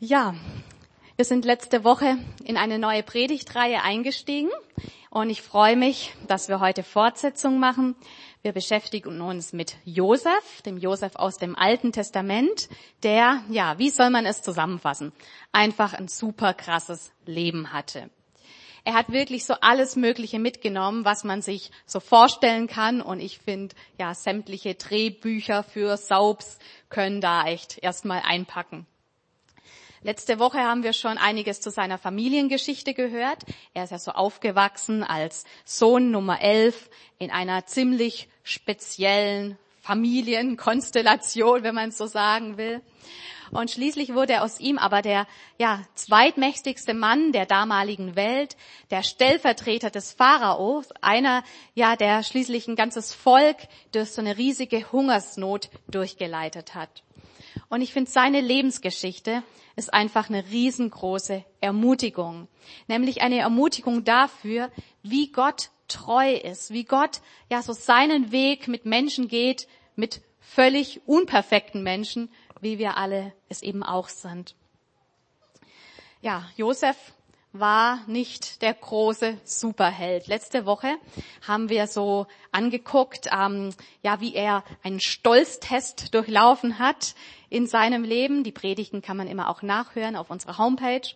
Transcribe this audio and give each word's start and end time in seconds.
Ja, 0.00 0.36
wir 1.16 1.24
sind 1.24 1.44
letzte 1.44 1.82
Woche 1.82 2.18
in 2.44 2.56
eine 2.56 2.78
neue 2.78 3.02
Predigtreihe 3.02 3.82
eingestiegen 3.82 4.48
und 5.10 5.28
ich 5.28 5.42
freue 5.42 5.74
mich, 5.74 6.14
dass 6.28 6.48
wir 6.48 6.60
heute 6.60 6.84
Fortsetzung 6.84 7.58
machen. 7.58 7.96
Wir 8.42 8.52
beschäftigen 8.52 9.20
uns 9.20 9.52
mit 9.52 9.74
Josef, 9.84 10.62
dem 10.64 10.78
Josef 10.78 11.16
aus 11.16 11.38
dem 11.38 11.56
Alten 11.56 11.90
Testament, 11.90 12.68
der, 13.02 13.42
ja, 13.50 13.76
wie 13.80 13.90
soll 13.90 14.10
man 14.10 14.24
es 14.24 14.40
zusammenfassen, 14.40 15.10
einfach 15.50 15.94
ein 15.94 16.06
super 16.06 16.54
krasses 16.54 17.10
Leben 17.26 17.72
hatte. 17.72 18.08
Er 18.84 18.94
hat 18.94 19.10
wirklich 19.10 19.46
so 19.46 19.54
alles 19.54 19.96
Mögliche 19.96 20.38
mitgenommen, 20.38 21.04
was 21.04 21.24
man 21.24 21.42
sich 21.42 21.72
so 21.86 21.98
vorstellen 21.98 22.68
kann. 22.68 23.02
Und 23.02 23.18
ich 23.18 23.40
finde, 23.40 23.74
ja, 23.98 24.14
sämtliche 24.14 24.76
Drehbücher 24.76 25.64
für 25.64 25.96
Saubs 25.96 26.60
können 26.88 27.20
da 27.20 27.46
echt 27.46 27.78
erstmal 27.82 28.22
einpacken. 28.24 28.86
Letzte 30.02 30.38
Woche 30.38 30.58
haben 30.58 30.84
wir 30.84 30.92
schon 30.92 31.18
einiges 31.18 31.60
zu 31.60 31.70
seiner 31.70 31.98
Familiengeschichte 31.98 32.94
gehört. 32.94 33.44
Er 33.74 33.84
ist 33.84 33.90
ja 33.90 33.98
so 33.98 34.12
aufgewachsen 34.12 35.02
als 35.02 35.44
Sohn 35.64 36.10
Nummer 36.10 36.40
elf 36.40 36.88
in 37.18 37.30
einer 37.30 37.66
ziemlich 37.66 38.28
speziellen 38.44 39.58
Familienkonstellation, 39.80 41.62
wenn 41.62 41.74
man 41.74 41.90
so 41.90 42.06
sagen 42.06 42.56
will. 42.58 42.80
Und 43.50 43.70
schließlich 43.70 44.14
wurde 44.14 44.42
aus 44.42 44.60
ihm 44.60 44.78
aber 44.78 45.02
der 45.02 45.26
ja, 45.58 45.82
zweitmächtigste 45.94 46.94
Mann 46.94 47.32
der 47.32 47.46
damaligen 47.46 48.14
Welt, 48.14 48.56
der 48.90 49.02
Stellvertreter 49.02 49.90
des 49.90 50.12
Pharaos, 50.12 50.88
einer, 51.00 51.42
ja, 51.74 51.96
der 51.96 52.22
schließlich 52.22 52.68
ein 52.68 52.76
ganzes 52.76 53.14
Volk 53.14 53.56
durch 53.92 54.10
so 54.10 54.20
eine 54.20 54.36
riesige 54.36 54.92
Hungersnot 54.92 55.70
durchgeleitet 55.88 56.74
hat. 56.74 57.02
Und 57.68 57.82
ich 57.82 57.92
finde, 57.92 58.10
seine 58.10 58.40
Lebensgeschichte 58.40 59.42
ist 59.76 59.92
einfach 59.92 60.28
eine 60.28 60.44
riesengroße 60.50 61.44
Ermutigung. 61.60 62.48
Nämlich 62.86 63.20
eine 63.22 63.38
Ermutigung 63.38 64.04
dafür, 64.04 64.70
wie 65.02 65.30
Gott 65.30 65.70
treu 65.86 66.34
ist, 66.34 66.72
wie 66.72 66.84
Gott 66.84 67.20
ja 67.50 67.62
so 67.62 67.72
seinen 67.72 68.32
Weg 68.32 68.68
mit 68.68 68.86
Menschen 68.86 69.28
geht, 69.28 69.68
mit 69.96 70.22
völlig 70.40 71.02
unperfekten 71.06 71.82
Menschen, 71.82 72.30
wie 72.60 72.78
wir 72.78 72.96
alle 72.96 73.32
es 73.48 73.62
eben 73.62 73.82
auch 73.82 74.08
sind. 74.08 74.54
Ja, 76.20 76.48
Josef 76.56 76.96
war 77.52 78.00
nicht 78.06 78.62
der 78.62 78.74
große 78.74 79.38
Superheld. 79.44 80.26
Letzte 80.26 80.66
Woche 80.66 80.96
haben 81.46 81.68
wir 81.68 81.86
so 81.86 82.26
angeguckt, 82.52 83.28
ähm, 83.32 83.72
ja, 84.02 84.20
wie 84.20 84.34
er 84.34 84.64
einen 84.82 85.00
Stolztest 85.00 86.14
durchlaufen 86.14 86.78
hat 86.78 87.14
in 87.50 87.66
seinem 87.66 88.04
Leben. 88.04 88.44
Die 88.44 88.52
Predigten 88.52 89.02
kann 89.02 89.16
man 89.16 89.26
immer 89.26 89.48
auch 89.48 89.62
nachhören 89.62 90.16
auf 90.16 90.30
unserer 90.30 90.58
Homepage, 90.58 91.08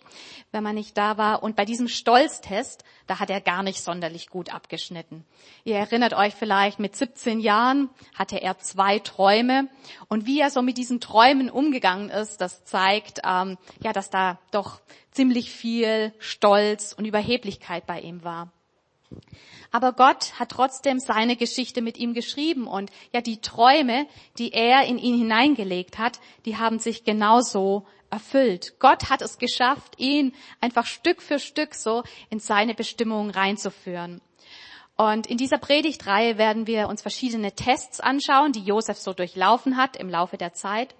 wenn 0.50 0.62
man 0.62 0.75
nicht 0.75 0.97
da 0.97 1.19
war. 1.19 1.42
Und 1.42 1.56
bei 1.56 1.64
diesem 1.64 1.88
Stolztest, 1.88 2.84
da 3.06 3.19
hat 3.19 3.30
er 3.30 3.41
gar 3.41 3.62
nicht 3.62 3.83
sonderlich 3.83 4.28
gut 4.28 4.53
abgeschnitten. 4.53 5.25
Ihr 5.64 5.77
erinnert 5.77 6.14
euch 6.14 6.34
vielleicht, 6.34 6.78
mit 6.78 6.97
17 6.97 7.41
Jahren 7.41 7.91
hatte 8.14 8.41
er 8.41 8.58
zwei 8.58 8.98
Träume. 8.98 9.69
Und 10.08 10.27
wie 10.27 10.41
er 10.41 10.50
so 10.50 10.62
mit 10.62 10.78
diesen 10.78 11.00
Träumen 11.00 11.50
umgegangen 11.50 12.10
ist, 12.10 12.41
das 12.41 12.64
zeigt, 12.64 13.20
ähm, 13.25 13.58
ja, 13.83 13.92
dass 13.92 14.10
da 14.10 14.38
doch 14.50 14.80
ziemlich 15.10 15.50
viel 15.50 16.12
Stolz 16.19 16.92
und 16.92 17.05
Überheblichkeit 17.05 17.86
bei 17.86 18.00
ihm 18.00 18.25
war. 18.25 18.50
Aber 19.71 19.93
Gott 19.93 20.39
hat 20.39 20.51
trotzdem 20.51 20.99
seine 20.99 21.37
Geschichte 21.37 21.81
mit 21.81 21.97
ihm 21.97 22.13
geschrieben 22.13 22.67
und 22.67 22.91
ja, 23.13 23.21
die 23.21 23.41
Träume, 23.41 24.07
die 24.39 24.53
er 24.53 24.85
in 24.85 24.99
ihn 24.99 25.17
hineingelegt 25.17 25.99
hat, 25.99 26.21
die 26.45 26.59
haben 26.59 26.79
sich 26.79 27.05
genauso 27.05 27.87
erfüllt. 28.11 28.75
Gott 28.79 29.09
hat 29.09 29.23
es 29.23 29.39
geschafft, 29.39 29.99
ihn 29.99 30.35
einfach 30.61 30.87
Stück 30.87 31.23
für 31.23 31.39
Stück 31.39 31.75
so 31.75 32.05
in 32.29 32.39
seine 32.39 32.75
Bestimmung 32.75 33.31
reinzuführen. 33.31 34.21
Und 35.03 35.27
in 35.27 35.36
dieser 35.36 35.58
Predigtreihe 35.58 36.38
werden 36.38 36.69
wir 36.69 36.87
uns 36.87 37.03
verschiedene 37.03 37.50
Tests 37.50 37.99
anschauen, 37.99 38.53
die 38.53 38.62
Josef 38.62 38.99
so 38.99 39.12
durchlaufen 39.12 39.77
hat 39.77 39.97
im 39.97 40.09
Laufe 40.09 40.37
der 40.37 40.53
Zeit 40.53 40.94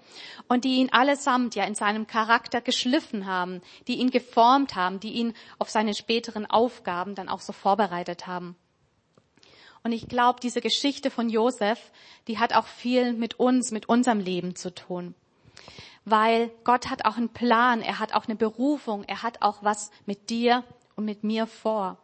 und 0.49 0.65
die 0.65 0.75
ihn 0.75 0.91
allesamt 0.91 1.55
ja 1.55 1.63
in 1.63 1.73
seinem 1.73 2.05
Charakter 2.05 2.59
geschliffen 2.59 3.27
haben, 3.27 3.61
die 3.87 3.95
ihn 3.95 4.11
geformt 4.11 4.75
haben, 4.75 4.99
die 4.99 5.13
ihn 5.13 5.33
auf 5.57 5.69
seine 5.69 5.93
späteren 5.93 6.45
Aufgaben 6.45 7.15
dann 7.15 7.29
auch 7.29 7.39
so 7.39 7.53
vorbereitet 7.53 8.27
haben. 8.27 8.57
Und 9.83 9.93
ich 9.93 10.09
glaube, 10.09 10.41
diese 10.41 10.59
Geschichte 10.59 11.09
von 11.09 11.29
Josef, 11.29 11.79
die 12.27 12.39
hat 12.39 12.53
auch 12.53 12.67
viel 12.67 13.13
mit 13.13 13.39
uns, 13.39 13.71
mit 13.71 13.87
unserem 13.87 14.19
Leben 14.19 14.57
zu 14.57 14.75
tun. 14.75 15.15
Weil 16.03 16.51
Gott 16.65 16.89
hat 16.89 17.05
auch 17.05 17.15
einen 17.15 17.29
Plan, 17.29 17.79
er 17.79 17.99
hat 17.99 18.13
auch 18.13 18.25
eine 18.25 18.35
Berufung, 18.35 19.05
er 19.05 19.23
hat 19.23 19.41
auch 19.41 19.63
was 19.63 19.91
mit 20.05 20.29
dir 20.29 20.65
und 20.97 21.05
mit 21.05 21.23
mir 21.23 21.47
vor. 21.47 22.02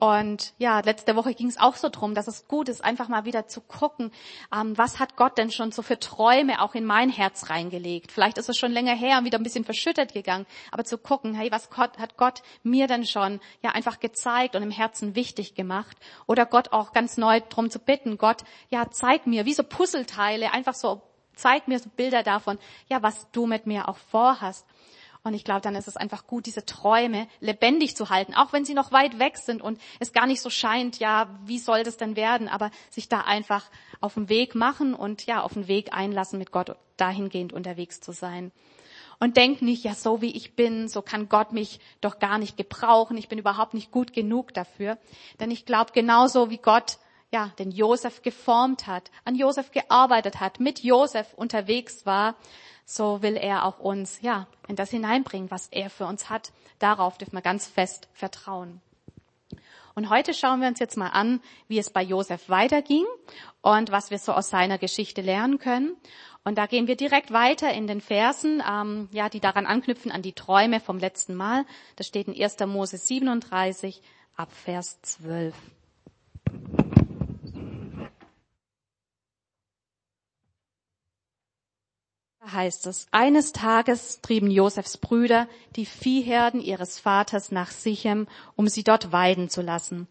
Und 0.00 0.54
ja, 0.56 0.80
letzte 0.80 1.14
Woche 1.14 1.34
ging 1.34 1.48
es 1.48 1.60
auch 1.60 1.76
so 1.76 1.90
drum, 1.90 2.14
dass 2.14 2.26
es 2.26 2.48
gut 2.48 2.70
ist, 2.70 2.82
einfach 2.82 3.08
mal 3.08 3.26
wieder 3.26 3.48
zu 3.48 3.60
gucken, 3.60 4.10
ähm, 4.50 4.76
was 4.78 4.98
hat 4.98 5.14
Gott 5.14 5.36
denn 5.36 5.50
schon 5.50 5.72
so 5.72 5.82
für 5.82 5.98
Träume 5.98 6.62
auch 6.62 6.74
in 6.74 6.86
mein 6.86 7.10
Herz 7.10 7.50
reingelegt. 7.50 8.10
Vielleicht 8.10 8.38
ist 8.38 8.48
es 8.48 8.56
schon 8.56 8.72
länger 8.72 8.94
her 8.94 9.18
und 9.18 9.26
wieder 9.26 9.38
ein 9.38 9.42
bisschen 9.42 9.66
verschüttet 9.66 10.14
gegangen, 10.14 10.46
aber 10.70 10.86
zu 10.86 10.96
gucken, 10.96 11.34
hey, 11.34 11.52
was 11.52 11.68
Gott, 11.68 11.98
hat 11.98 12.16
Gott 12.16 12.40
mir 12.62 12.86
denn 12.86 13.04
schon 13.04 13.40
ja 13.60 13.72
einfach 13.72 14.00
gezeigt 14.00 14.56
und 14.56 14.62
im 14.62 14.70
Herzen 14.70 15.14
wichtig 15.16 15.54
gemacht? 15.54 15.98
Oder 16.26 16.46
Gott 16.46 16.72
auch 16.72 16.94
ganz 16.94 17.18
neu 17.18 17.42
drum 17.50 17.68
zu 17.68 17.78
bitten, 17.78 18.16
Gott, 18.16 18.38
ja, 18.70 18.90
zeig 18.90 19.26
mir, 19.26 19.44
wie 19.44 19.52
so 19.52 19.64
Puzzleteile, 19.64 20.54
einfach 20.54 20.74
so, 20.74 21.02
zeig 21.34 21.68
mir 21.68 21.78
so 21.78 21.90
Bilder 21.90 22.22
davon, 22.22 22.58
ja, 22.88 23.02
was 23.02 23.30
du 23.32 23.46
mit 23.46 23.66
mir 23.66 23.86
auch 23.86 23.98
vorhast. 23.98 24.64
Und 25.22 25.34
ich 25.34 25.44
glaube, 25.44 25.60
dann 25.60 25.74
ist 25.74 25.88
es 25.88 25.96
einfach 25.96 26.26
gut, 26.26 26.46
diese 26.46 26.64
Träume 26.64 27.28
lebendig 27.40 27.94
zu 27.94 28.08
halten, 28.08 28.34
auch 28.34 28.52
wenn 28.52 28.64
sie 28.64 28.74
noch 28.74 28.90
weit 28.90 29.18
weg 29.18 29.36
sind 29.36 29.60
und 29.60 29.78
es 29.98 30.12
gar 30.12 30.26
nicht 30.26 30.40
so 30.40 30.48
scheint, 30.48 30.98
ja, 30.98 31.28
wie 31.44 31.58
soll 31.58 31.82
das 31.82 31.98
denn 31.98 32.16
werden, 32.16 32.48
aber 32.48 32.70
sich 32.88 33.08
da 33.08 33.20
einfach 33.20 33.70
auf 34.00 34.14
den 34.14 34.28
Weg 34.30 34.54
machen 34.54 34.94
und 34.94 35.26
ja, 35.26 35.42
auf 35.42 35.52
den 35.52 35.68
Weg 35.68 35.92
einlassen, 35.92 36.38
mit 36.38 36.52
Gott 36.52 36.74
dahingehend 36.96 37.52
unterwegs 37.52 38.00
zu 38.00 38.12
sein. 38.12 38.50
Und 39.22 39.36
denk 39.36 39.60
nicht, 39.60 39.84
ja, 39.84 39.94
so 39.94 40.22
wie 40.22 40.34
ich 40.34 40.56
bin, 40.56 40.88
so 40.88 41.02
kann 41.02 41.28
Gott 41.28 41.52
mich 41.52 41.80
doch 42.00 42.18
gar 42.18 42.38
nicht 42.38 42.56
gebrauchen, 42.56 43.18
ich 43.18 43.28
bin 43.28 43.38
überhaupt 43.38 43.74
nicht 43.74 43.90
gut 43.90 44.14
genug 44.14 44.54
dafür. 44.54 44.96
Denn 45.38 45.50
ich 45.50 45.66
glaube, 45.66 45.92
genauso 45.92 46.48
wie 46.48 46.56
Gott 46.56 46.98
ja, 47.32 47.52
den 47.58 47.70
Josef 47.70 48.22
geformt 48.22 48.86
hat, 48.86 49.10
an 49.24 49.34
Josef 49.34 49.70
gearbeitet 49.70 50.40
hat, 50.40 50.60
mit 50.60 50.82
Josef 50.82 51.32
unterwegs 51.34 52.04
war, 52.06 52.34
so 52.84 53.22
will 53.22 53.36
er 53.36 53.64
auch 53.64 53.78
uns, 53.78 54.20
ja, 54.20 54.48
in 54.66 54.76
das 54.76 54.90
hineinbringen, 54.90 55.50
was 55.50 55.68
er 55.68 55.90
für 55.90 56.06
uns 56.06 56.28
hat. 56.28 56.52
Darauf 56.80 57.18
dürfen 57.18 57.34
wir 57.34 57.42
ganz 57.42 57.68
fest 57.68 58.08
vertrauen. 58.14 58.80
Und 59.94 60.08
heute 60.08 60.34
schauen 60.34 60.60
wir 60.60 60.68
uns 60.68 60.78
jetzt 60.78 60.96
mal 60.96 61.08
an, 61.08 61.40
wie 61.68 61.78
es 61.78 61.90
bei 61.90 62.02
Josef 62.02 62.48
weiterging 62.48 63.04
und 63.60 63.90
was 63.90 64.10
wir 64.10 64.18
so 64.18 64.32
aus 64.32 64.48
seiner 64.48 64.78
Geschichte 64.78 65.20
lernen 65.20 65.58
können. 65.58 65.96
Und 66.42 66.56
da 66.56 66.66
gehen 66.66 66.86
wir 66.86 66.96
direkt 66.96 67.32
weiter 67.32 67.72
in 67.72 67.86
den 67.86 68.00
Versen, 68.00 68.62
ähm, 68.68 69.08
ja, 69.12 69.28
die 69.28 69.40
daran 69.40 69.66
anknüpfen 69.66 70.10
an 70.10 70.22
die 70.22 70.32
Träume 70.32 70.80
vom 70.80 70.98
letzten 70.98 71.34
Mal. 71.34 71.66
Das 71.96 72.06
steht 72.06 72.28
in 72.28 72.42
1. 72.42 72.58
Mose 72.66 72.96
37 72.96 74.00
ab 74.36 74.50
Vers 74.52 75.02
12. 75.02 75.54
heißt 82.52 82.86
es, 82.86 83.06
eines 83.10 83.52
Tages 83.52 84.20
trieben 84.20 84.50
Josefs 84.50 84.96
Brüder 84.96 85.48
die 85.76 85.86
Viehherden 85.86 86.60
ihres 86.60 86.98
Vaters 86.98 87.50
nach 87.52 87.70
Sichem, 87.70 88.26
um 88.56 88.68
sie 88.68 88.84
dort 88.84 89.12
weiden 89.12 89.48
zu 89.48 89.62
lassen. 89.62 90.08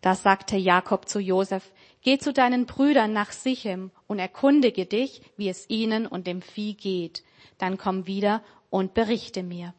Da 0.00 0.14
sagte 0.14 0.56
Jakob 0.56 1.08
zu 1.08 1.18
Josef, 1.18 1.72
geh 2.02 2.18
zu 2.18 2.32
deinen 2.32 2.66
Brüdern 2.66 3.12
nach 3.12 3.32
Sichem 3.32 3.90
und 4.06 4.18
erkundige 4.18 4.86
dich, 4.86 5.22
wie 5.36 5.48
es 5.48 5.68
ihnen 5.68 6.06
und 6.06 6.26
dem 6.26 6.42
Vieh 6.42 6.74
geht. 6.74 7.24
Dann 7.58 7.78
komm 7.78 8.06
wieder 8.06 8.42
und 8.70 8.94
berichte 8.94 9.42
mir. 9.42 9.74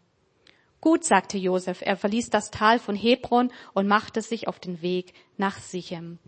Gut, 0.81 1.03
sagte 1.03 1.37
Josef, 1.37 1.81
er 1.81 1.97
verließ 1.97 2.29
das 2.29 2.51
Tal 2.51 2.79
von 2.79 2.95
Hebron 2.95 3.51
und 3.73 3.87
machte 3.87 4.21
sich 4.21 4.47
auf 4.47 4.59
den 4.59 4.81
Weg 4.81 5.13
nach 5.37 5.59
Sichem. 5.59 6.19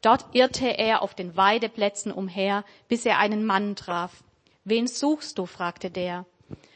Dort 0.00 0.26
irrte 0.32 0.78
er 0.78 1.02
auf 1.02 1.14
den 1.14 1.36
Weideplätzen 1.36 2.12
umher, 2.12 2.64
bis 2.88 3.04
er 3.04 3.18
einen 3.18 3.44
Mann 3.44 3.76
traf. 3.76 4.22
Wen 4.68 4.86
suchst 4.86 5.38
du? 5.38 5.46
fragte 5.46 5.90
der. 5.90 6.26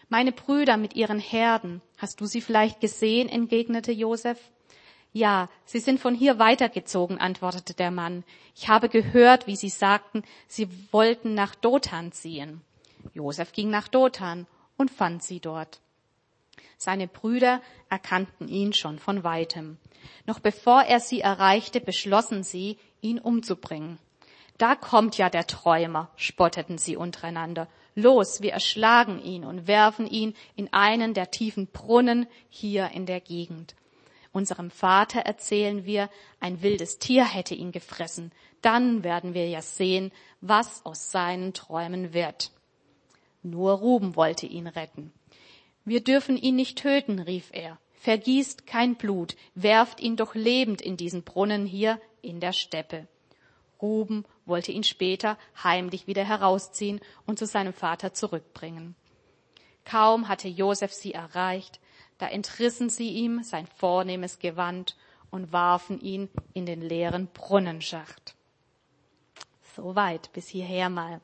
Meine 0.08 0.32
Brüder 0.32 0.78
mit 0.78 0.96
ihren 0.96 1.18
Herden. 1.18 1.82
Hast 1.98 2.22
du 2.22 2.24
sie 2.24 2.40
vielleicht 2.40 2.80
gesehen? 2.80 3.28
entgegnete 3.28 3.92
Josef. 3.92 4.38
Ja, 5.12 5.50
sie 5.66 5.78
sind 5.78 6.00
von 6.00 6.14
hier 6.14 6.38
weitergezogen, 6.38 7.18
antwortete 7.18 7.74
der 7.74 7.90
Mann. 7.90 8.24
Ich 8.54 8.68
habe 8.68 8.88
gehört, 8.88 9.46
wie 9.46 9.56
sie 9.56 9.68
sagten, 9.68 10.22
sie 10.48 10.70
wollten 10.90 11.34
nach 11.34 11.54
Dothan 11.54 12.12
ziehen. 12.12 12.62
Josef 13.12 13.52
ging 13.52 13.68
nach 13.68 13.88
Dothan 13.88 14.46
und 14.78 14.90
fand 14.90 15.22
sie 15.22 15.40
dort. 15.40 15.80
Seine 16.78 17.08
Brüder 17.08 17.60
erkannten 17.90 18.48
ihn 18.48 18.72
schon 18.72 18.98
von 18.98 19.22
weitem. 19.22 19.76
Noch 20.24 20.40
bevor 20.40 20.84
er 20.84 21.00
sie 21.00 21.20
erreichte, 21.20 21.78
beschlossen 21.82 22.42
sie, 22.42 22.78
ihn 23.02 23.18
umzubringen. 23.18 23.98
Da 24.56 24.76
kommt 24.76 25.18
ja 25.18 25.28
der 25.28 25.46
Träumer, 25.46 26.10
spotteten 26.16 26.78
sie 26.78 26.96
untereinander. 26.96 27.68
Los, 27.94 28.40
wir 28.40 28.52
erschlagen 28.52 29.22
ihn 29.22 29.44
und 29.44 29.66
werfen 29.66 30.06
ihn 30.06 30.34
in 30.56 30.72
einen 30.72 31.14
der 31.14 31.30
tiefen 31.30 31.66
Brunnen 31.66 32.26
hier 32.48 32.90
in 32.90 33.06
der 33.06 33.20
Gegend. 33.20 33.74
Unserem 34.32 34.70
Vater 34.70 35.20
erzählen 35.20 35.84
wir, 35.84 36.08
ein 36.40 36.62
wildes 36.62 36.98
Tier 36.98 37.24
hätte 37.24 37.54
ihn 37.54 37.70
gefressen. 37.70 38.32
Dann 38.62 39.04
werden 39.04 39.34
wir 39.34 39.46
ja 39.48 39.60
sehen, 39.60 40.10
was 40.40 40.86
aus 40.86 41.10
seinen 41.10 41.52
Träumen 41.52 42.14
wird. 42.14 42.50
Nur 43.42 43.72
Ruben 43.72 44.16
wollte 44.16 44.46
ihn 44.46 44.68
retten. 44.68 45.12
Wir 45.84 46.02
dürfen 46.02 46.36
ihn 46.36 46.56
nicht 46.56 46.78
töten, 46.78 47.18
rief 47.18 47.50
er. 47.52 47.78
Vergießt 48.00 48.66
kein 48.66 48.96
Blut, 48.96 49.36
werft 49.54 50.00
ihn 50.00 50.16
doch 50.16 50.34
lebend 50.34 50.80
in 50.80 50.96
diesen 50.96 51.22
Brunnen 51.24 51.66
hier 51.66 52.00
in 52.22 52.40
der 52.40 52.52
Steppe. 52.52 53.06
Ruben 53.80 54.24
wollte 54.46 54.72
ihn 54.72 54.84
später 54.84 55.38
heimlich 55.62 56.06
wieder 56.06 56.24
herausziehen 56.24 57.00
und 57.26 57.38
zu 57.38 57.46
seinem 57.46 57.72
Vater 57.72 58.12
zurückbringen. 58.12 58.94
Kaum 59.84 60.28
hatte 60.28 60.48
Josef 60.48 60.92
sie 60.92 61.14
erreicht, 61.14 61.80
da 62.18 62.28
entrissen 62.28 62.88
sie 62.88 63.10
ihm 63.10 63.42
sein 63.42 63.66
vornehmes 63.66 64.38
Gewand 64.38 64.96
und 65.30 65.52
warfen 65.52 66.00
ihn 66.00 66.28
in 66.54 66.66
den 66.66 66.80
leeren 66.80 67.26
Brunnenschacht. 67.32 68.36
Soweit 69.74 70.32
bis 70.32 70.48
hierher 70.48 70.88
mal. 70.88 71.20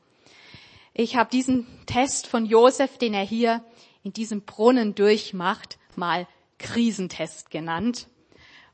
Ich 0.93 1.15
habe 1.15 1.29
diesen 1.29 1.67
Test 1.85 2.27
von 2.27 2.45
Josef, 2.45 2.97
den 2.97 3.13
er 3.13 3.25
hier 3.25 3.63
in 4.03 4.11
diesem 4.11 4.41
Brunnen 4.41 4.95
durchmacht, 4.95 5.77
mal 5.95 6.27
Krisentest 6.57 7.51
genannt, 7.51 8.07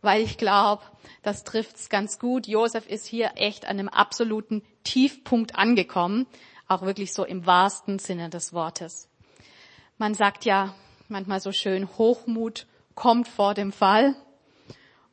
weil 0.06 0.22
ich 0.22 0.38
glaube, 0.38 0.84
das 1.24 1.44
trifft's 1.44 1.90
ganz 1.90 2.20
gut. 2.20 2.48
Josef 2.48 2.88
ist 2.88 3.06
hier 3.06 3.32
echt 3.36 3.66
an 3.66 3.80
einem 3.80 3.90
absoluten 3.90 4.64
Tiefpunkt 4.84 5.56
angekommen, 5.56 6.28
auch 6.68 6.84
wirklich 6.84 7.14
so 7.14 7.26
im 7.26 7.46
wahrsten 7.46 8.00
Sinne 8.00 8.30
des 8.30 8.54
Wortes. 8.54 9.10
Man 9.98 10.14
sagt 10.14 10.46
ja 10.46 10.74
manchmal 11.10 11.42
so 11.42 11.52
schön, 11.52 11.90
Hochmut 11.98 12.68
kommt 12.94 13.28
vor 13.28 13.54
dem 13.54 13.72
Fall. 13.72 14.16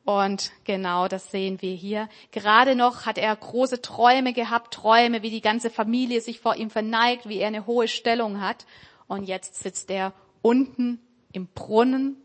Und 0.05 0.51
genau 0.65 1.07
das 1.07 1.31
sehen 1.31 1.61
wir 1.61 1.73
hier. 1.73 2.09
Gerade 2.31 2.75
noch 2.75 3.05
hat 3.05 3.17
er 3.17 3.33
große 3.35 3.81
Träume 3.81 4.33
gehabt, 4.33 4.73
Träume, 4.73 5.21
wie 5.21 5.29
die 5.29 5.41
ganze 5.41 5.69
Familie 5.69 6.19
sich 6.19 6.39
vor 6.39 6.55
ihm 6.55 6.69
verneigt, 6.69 7.27
wie 7.27 7.39
er 7.39 7.47
eine 7.47 7.65
hohe 7.65 7.87
Stellung 7.87 8.41
hat. 8.41 8.65
Und 9.07 9.23
jetzt 9.23 9.55
sitzt 9.55 9.89
er 9.89 10.13
unten 10.41 10.99
im 11.31 11.47
Brunnen, 11.47 12.17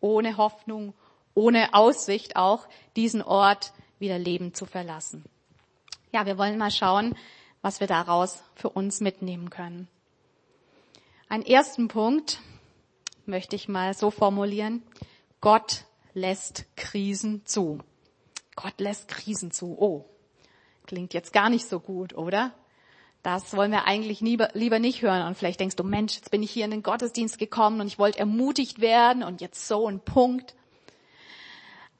ohne 0.00 0.38
Hoffnung, 0.38 0.94
ohne 1.36 1.74
Aussicht 1.74 2.34
auch, 2.34 2.66
diesen 2.96 3.22
Ort 3.22 3.72
wieder 4.00 4.18
lebend 4.18 4.56
zu 4.56 4.66
verlassen. 4.66 5.24
Ja, 6.12 6.26
wir 6.26 6.38
wollen 6.38 6.58
mal 6.58 6.70
schauen, 6.70 7.14
was 7.62 7.78
wir 7.78 7.86
daraus 7.86 8.42
für 8.54 8.70
uns 8.70 9.00
mitnehmen 9.00 9.50
können. 9.50 9.86
Ein 11.28 11.42
ersten 11.42 11.88
Punkt 11.88 12.40
möchte 13.26 13.54
ich 13.54 13.68
mal 13.68 13.94
so 13.94 14.10
formulieren. 14.10 14.82
Gott 15.40 15.84
lässt 16.14 16.64
Krisen 16.76 17.44
zu. 17.44 17.80
Gott 18.54 18.78
lässt 18.78 19.08
Krisen 19.08 19.50
zu. 19.50 19.76
Oh, 19.78 20.04
klingt 20.86 21.12
jetzt 21.12 21.32
gar 21.32 21.50
nicht 21.50 21.68
so 21.68 21.80
gut, 21.80 22.14
oder? 22.14 22.52
Das 23.22 23.56
wollen 23.56 23.72
wir 23.72 23.86
eigentlich 23.86 24.20
lieber 24.20 24.78
nicht 24.78 25.02
hören. 25.02 25.26
Und 25.26 25.36
vielleicht 25.36 25.58
denkst 25.58 25.76
du, 25.76 25.82
Mensch, 25.82 26.14
jetzt 26.14 26.30
bin 26.30 26.44
ich 26.44 26.50
hier 26.52 26.64
in 26.64 26.70
den 26.70 26.84
Gottesdienst 26.84 27.38
gekommen 27.38 27.80
und 27.80 27.88
ich 27.88 27.98
wollte 27.98 28.20
ermutigt 28.20 28.80
werden 28.80 29.24
und 29.24 29.40
jetzt 29.40 29.66
so 29.66 29.88
ein 29.88 30.00
Punkt. 30.00 30.54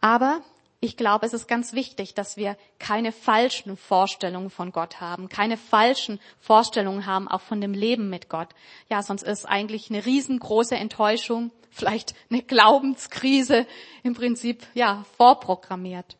Aber 0.00 0.42
ich 0.80 0.96
glaube, 0.96 1.26
es 1.26 1.32
ist 1.32 1.48
ganz 1.48 1.72
wichtig, 1.72 2.14
dass 2.14 2.36
wir 2.36 2.56
keine 2.78 3.10
falschen 3.10 3.76
Vorstellungen 3.76 4.50
von 4.50 4.72
Gott 4.72 5.00
haben, 5.00 5.28
keine 5.28 5.56
falschen 5.56 6.20
Vorstellungen 6.38 7.06
haben, 7.06 7.28
auch 7.28 7.40
von 7.40 7.60
dem 7.60 7.72
Leben 7.72 8.10
mit 8.10 8.28
Gott. 8.28 8.48
Ja, 8.90 9.02
sonst 9.02 9.22
ist 9.22 9.46
eigentlich 9.46 9.90
eine 9.90 10.04
riesengroße 10.04 10.76
Enttäuschung, 10.76 11.50
vielleicht 11.70 12.14
eine 12.30 12.42
Glaubenskrise 12.42 13.66
im 14.02 14.14
Prinzip, 14.14 14.66
ja, 14.74 15.04
vorprogrammiert. 15.16 16.16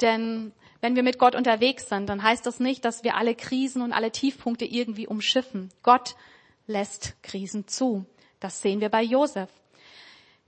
Denn 0.00 0.52
wenn 0.80 0.96
wir 0.96 1.02
mit 1.02 1.18
Gott 1.18 1.34
unterwegs 1.34 1.88
sind, 1.88 2.08
dann 2.08 2.22
heißt 2.22 2.44
das 2.46 2.60
nicht, 2.60 2.84
dass 2.84 3.04
wir 3.04 3.16
alle 3.16 3.34
Krisen 3.34 3.82
und 3.82 3.92
alle 3.92 4.10
Tiefpunkte 4.10 4.64
irgendwie 4.64 5.06
umschiffen. 5.06 5.70
Gott 5.82 6.16
lässt 6.66 7.22
Krisen 7.22 7.68
zu. 7.68 8.06
Das 8.40 8.60
sehen 8.60 8.80
wir 8.80 8.88
bei 8.88 9.02
Josef. 9.02 9.48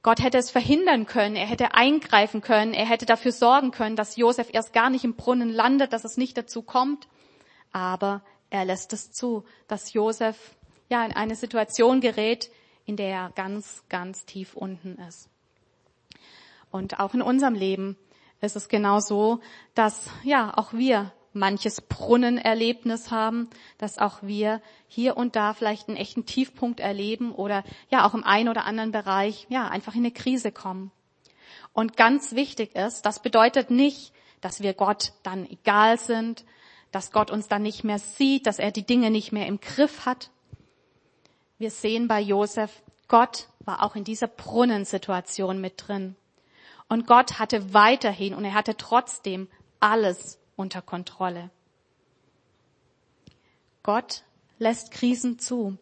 Gott 0.06 0.22
hätte 0.22 0.38
es 0.38 0.52
verhindern 0.52 1.04
können, 1.06 1.34
er 1.34 1.48
hätte 1.48 1.74
eingreifen 1.74 2.40
können, 2.40 2.74
er 2.74 2.86
hätte 2.86 3.06
dafür 3.06 3.32
sorgen 3.32 3.72
können, 3.72 3.96
dass 3.96 4.14
Josef 4.14 4.46
erst 4.52 4.72
gar 4.72 4.88
nicht 4.88 5.02
im 5.02 5.16
Brunnen 5.16 5.50
landet, 5.50 5.92
dass 5.92 6.04
es 6.04 6.16
nicht 6.16 6.38
dazu 6.38 6.62
kommt. 6.62 7.08
Aber 7.72 8.22
er 8.48 8.64
lässt 8.64 8.92
es 8.92 9.10
zu, 9.10 9.42
dass 9.66 9.94
Josef 9.94 10.54
ja 10.88 11.04
in 11.04 11.10
eine 11.10 11.34
Situation 11.34 12.00
gerät, 12.00 12.52
in 12.84 12.94
der 12.96 13.08
er 13.08 13.30
ganz, 13.30 13.82
ganz 13.88 14.24
tief 14.24 14.54
unten 14.54 14.94
ist. 15.08 15.28
Und 16.70 17.00
auch 17.00 17.12
in 17.12 17.20
unserem 17.20 17.54
Leben 17.54 17.96
ist 18.40 18.54
es 18.54 18.68
genau 18.68 19.00
so, 19.00 19.40
dass 19.74 20.08
ja 20.22 20.56
auch 20.56 20.72
wir 20.72 21.12
manches 21.36 21.80
Brunnenerlebnis 21.80 23.10
haben, 23.10 23.48
dass 23.78 23.98
auch 23.98 24.22
wir 24.22 24.60
hier 24.88 25.16
und 25.16 25.36
da 25.36 25.54
vielleicht 25.54 25.88
einen 25.88 25.96
echten 25.96 26.26
Tiefpunkt 26.26 26.80
erleben 26.80 27.32
oder 27.32 27.62
ja 27.90 28.06
auch 28.06 28.14
im 28.14 28.24
einen 28.24 28.48
oder 28.48 28.64
anderen 28.64 28.92
Bereich 28.92 29.46
ja 29.48 29.68
einfach 29.68 29.94
in 29.94 30.00
eine 30.00 30.10
Krise 30.10 30.50
kommen. 30.50 30.90
Und 31.72 31.96
ganz 31.96 32.34
wichtig 32.34 32.74
ist, 32.74 33.02
das 33.06 33.20
bedeutet 33.20 33.70
nicht, 33.70 34.12
dass 34.40 34.60
wir 34.62 34.74
Gott 34.74 35.12
dann 35.22 35.48
egal 35.48 35.98
sind, 35.98 36.44
dass 36.90 37.12
Gott 37.12 37.30
uns 37.30 37.48
dann 37.48 37.62
nicht 37.62 37.84
mehr 37.84 37.98
sieht, 37.98 38.46
dass 38.46 38.58
er 38.58 38.70
die 38.70 38.86
Dinge 38.86 39.10
nicht 39.10 39.32
mehr 39.32 39.46
im 39.46 39.60
Griff 39.60 40.06
hat. 40.06 40.30
Wir 41.58 41.70
sehen 41.70 42.08
bei 42.08 42.20
Josef, 42.20 42.82
Gott 43.08 43.48
war 43.60 43.82
auch 43.82 43.96
in 43.96 44.04
dieser 44.04 44.28
Brunnensituation 44.28 45.60
mit 45.60 45.74
drin. 45.86 46.16
Und 46.88 47.06
Gott 47.06 47.38
hatte 47.38 47.74
weiterhin 47.74 48.34
und 48.34 48.44
er 48.44 48.54
hatte 48.54 48.76
trotzdem 48.76 49.48
alles 49.80 50.38
unter 50.56 50.82
Kontrolle. 50.82 51.50
Gott 53.82 54.24
lässt 54.58 54.90
Krisen 54.90 55.38
zu. 55.38 55.76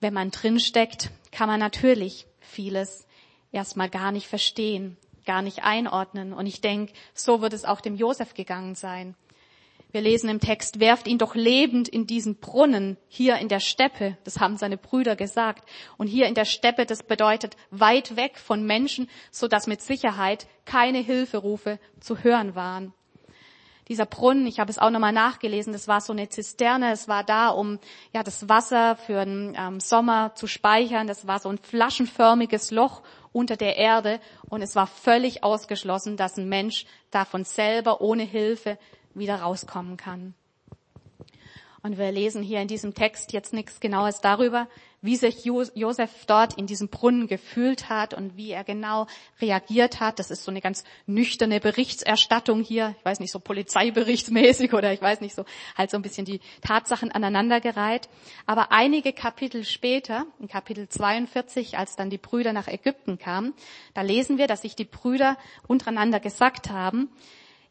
Wenn 0.00 0.14
man 0.14 0.30
drinsteckt, 0.30 1.10
kann 1.30 1.48
man 1.48 1.60
natürlich 1.60 2.26
vieles 2.40 3.06
erstmal 3.52 3.90
gar 3.90 4.12
nicht 4.12 4.28
verstehen, 4.28 4.96
gar 5.26 5.42
nicht 5.42 5.62
einordnen. 5.62 6.32
Und 6.32 6.46
ich 6.46 6.60
denke, 6.60 6.92
so 7.12 7.42
wird 7.42 7.52
es 7.52 7.64
auch 7.64 7.80
dem 7.80 7.96
Josef 7.96 8.34
gegangen 8.34 8.74
sein. 8.74 9.14
Wir 9.90 10.00
lesen 10.02 10.28
im 10.28 10.40
Text, 10.40 10.80
werft 10.80 11.08
ihn 11.08 11.18
doch 11.18 11.34
lebend 11.34 11.88
in 11.88 12.06
diesen 12.06 12.36
Brunnen 12.36 12.98
hier 13.08 13.38
in 13.38 13.48
der 13.48 13.60
Steppe. 13.60 14.18
Das 14.24 14.38
haben 14.38 14.58
seine 14.58 14.76
Brüder 14.76 15.16
gesagt. 15.16 15.68
Und 15.96 16.08
hier 16.08 16.26
in 16.26 16.34
der 16.34 16.44
Steppe, 16.44 16.84
das 16.84 17.02
bedeutet 17.02 17.56
weit 17.70 18.14
weg 18.14 18.38
von 18.38 18.64
Menschen, 18.64 19.08
so 19.30 19.48
dass 19.48 19.66
mit 19.66 19.80
Sicherheit 19.80 20.46
keine 20.66 20.98
Hilferufe 20.98 21.78
zu 22.00 22.22
hören 22.22 22.54
waren 22.54 22.92
dieser 23.88 24.06
Brunnen, 24.06 24.46
ich 24.46 24.60
habe 24.60 24.70
es 24.70 24.78
auch 24.78 24.90
nochmal 24.90 25.12
nachgelesen, 25.12 25.72
das 25.72 25.88
war 25.88 26.00
so 26.00 26.12
eine 26.12 26.28
Zisterne, 26.28 26.92
es 26.92 27.08
war 27.08 27.24
da, 27.24 27.48
um 27.48 27.78
ja 28.12 28.22
das 28.22 28.48
Wasser 28.48 28.96
für 28.96 29.24
den 29.24 29.56
ähm, 29.58 29.80
Sommer 29.80 30.34
zu 30.34 30.46
speichern. 30.46 31.06
Das 31.06 31.26
war 31.26 31.38
so 31.38 31.48
ein 31.48 31.58
flaschenförmiges 31.58 32.70
Loch 32.70 33.02
unter 33.32 33.56
der 33.56 33.76
Erde 33.76 34.20
und 34.48 34.62
es 34.62 34.76
war 34.76 34.86
völlig 34.86 35.44
ausgeschlossen, 35.44 36.16
dass 36.16 36.36
ein 36.36 36.48
Mensch 36.48 36.86
davon 37.10 37.44
selber 37.44 38.00
ohne 38.00 38.24
Hilfe 38.24 38.78
wieder 39.14 39.36
rauskommen 39.36 39.96
kann. 39.96 40.34
Und 41.82 41.96
wir 41.96 42.10
lesen 42.12 42.42
hier 42.42 42.60
in 42.60 42.68
diesem 42.68 42.94
Text 42.94 43.32
jetzt 43.32 43.52
nichts 43.52 43.80
Genaues 43.80 44.20
darüber, 44.20 44.68
wie 45.00 45.16
sich 45.16 45.44
Josef 45.44 46.26
dort 46.26 46.54
in 46.58 46.66
diesem 46.66 46.88
Brunnen 46.88 47.28
gefühlt 47.28 47.88
hat 47.88 48.14
und 48.14 48.36
wie 48.36 48.50
er 48.50 48.64
genau 48.64 49.06
reagiert 49.40 50.00
hat. 50.00 50.18
Das 50.18 50.30
ist 50.30 50.44
so 50.44 50.50
eine 50.50 50.60
ganz 50.60 50.82
nüchterne 51.06 51.60
Berichterstattung 51.60 52.62
hier. 52.62 52.94
Ich 52.98 53.04
weiß 53.04 53.20
nicht, 53.20 53.30
so 53.30 53.38
polizeiberichtsmäßig 53.38 54.72
oder 54.72 54.92
ich 54.92 55.00
weiß 55.00 55.20
nicht, 55.20 55.34
so 55.34 55.44
halt 55.76 55.90
so 55.90 55.96
ein 55.96 56.02
bisschen 56.02 56.24
die 56.24 56.40
Tatsachen 56.62 57.12
aneinandergereiht. 57.12 58.08
Aber 58.46 58.72
einige 58.72 59.12
Kapitel 59.12 59.64
später, 59.64 60.26
in 60.40 60.48
Kapitel 60.48 60.88
42, 60.88 61.78
als 61.78 61.94
dann 61.94 62.10
die 62.10 62.18
Brüder 62.18 62.52
nach 62.52 62.66
Ägypten 62.66 63.18
kamen, 63.18 63.54
da 63.94 64.02
lesen 64.02 64.36
wir, 64.36 64.48
dass 64.48 64.62
sich 64.62 64.74
die 64.74 64.84
Brüder 64.84 65.36
untereinander 65.68 66.18
gesagt 66.18 66.70
haben, 66.70 67.10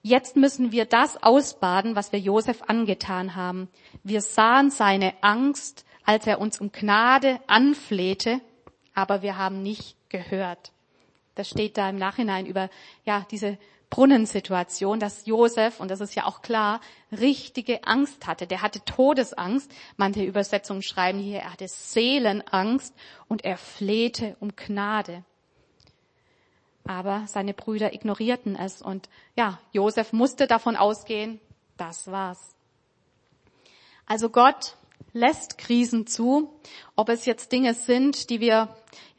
Jetzt 0.04 0.38
müssen 0.38 0.72
wir 0.72 0.86
das 0.86 1.22
ausbaden, 1.22 1.98
was 1.98 2.14
wir 2.14 2.20
Josef 2.20 2.62
angetan 2.68 3.36
haben. 3.36 3.68
Wir 4.04 4.22
sahen 4.22 4.70
seine 4.70 5.14
Angst, 5.22 5.84
als 6.08 6.26
er 6.26 6.40
uns 6.40 6.60
um 6.62 6.72
Gnade 6.72 7.40
anflehte, 7.46 8.40
aber 8.96 9.22
wir 9.22 9.38
haben 9.38 9.62
nicht 9.62 9.98
gehört. 10.10 10.72
Das 11.36 11.50
steht 11.50 11.78
da 11.78 11.90
im 11.90 11.98
Nachhinein 11.98 12.46
über, 12.46 12.70
ja, 13.04 13.28
diese 13.30 13.58
Brunnensituation, 13.90 15.02
dass 15.02 15.26
Josef, 15.26 15.82
und 15.82 15.92
das 15.92 16.00
ist 16.00 16.16
ja 16.16 16.26
auch 16.26 16.42
klar, 16.42 16.80
richtige 17.12 17.84
Angst 17.84 18.26
hatte. 18.26 18.48
Der 18.48 18.62
hatte 18.62 18.84
Todesangst. 18.86 19.70
Manche 19.98 20.24
Übersetzungen 20.24 20.82
schreiben 20.82 21.20
hier, 21.20 21.40
er 21.40 21.52
hatte 21.52 21.68
Seelenangst 21.68 22.96
und 23.28 23.44
er 23.44 23.58
flehte 23.58 24.38
um 24.40 24.56
Gnade 24.56 25.24
aber 26.90 27.24
seine 27.28 27.54
Brüder 27.54 27.94
ignorierten 27.94 28.56
es 28.56 28.82
und 28.82 29.10
ja, 29.36 29.60
Josef 29.74 30.14
musste 30.14 30.48
davon 30.48 30.78
ausgehen, 30.78 31.42
das 31.76 32.10
war's. 32.10 32.56
Also 34.06 34.30
Gott 34.30 34.78
lässt 35.13 35.58
Krisen 35.58 36.08
zu, 36.08 36.54
ob 36.96 37.10
es 37.10 37.25
jetzt 37.25 37.51
Dinge 37.51 37.74
sind, 37.74 38.30
die 38.30 38.39
wir 38.39 38.70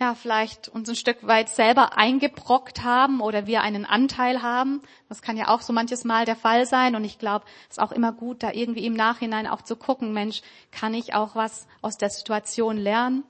ja 0.00 0.14
vielleicht 0.14 0.68
uns 0.68 0.88
ein 0.88 0.97
Stück 0.97 1.26
weit 1.26 1.49
selber 1.49 1.99
eingebrockt 1.99 2.85
haben 2.85 3.20
oder 3.20 3.47
wir 3.47 3.62
einen 3.62 3.85
Anteil 3.85 4.42
haben. 4.42 4.82
Das 5.08 5.23
kann 5.23 5.37
ja 5.37 5.49
auch 5.49 5.61
so 5.61 5.73
manches 5.73 6.04
Mal 6.04 6.25
der 6.25 6.37
Fall 6.37 6.66
sein 6.66 6.94
und 6.94 7.04
ich 7.04 7.18
glaube, 7.18 7.44
es 7.68 7.76
ist 7.76 7.82
auch 7.82 7.92
immer 7.92 8.12
gut, 8.12 8.42
da 8.42 8.52
irgendwie 8.52 8.87
im 8.87 8.94
Nachhinein 8.94 9.47
auch 9.47 9.62
zu 9.62 9.76
gucken, 9.76 10.12
Mensch, 10.12 10.42
kann 10.70 10.94
ich 10.94 11.14
auch 11.14 11.35
was 11.35 11.66
aus 11.82 11.97
der 11.97 12.11
Situation 12.11 12.76
lernen? 12.76 13.25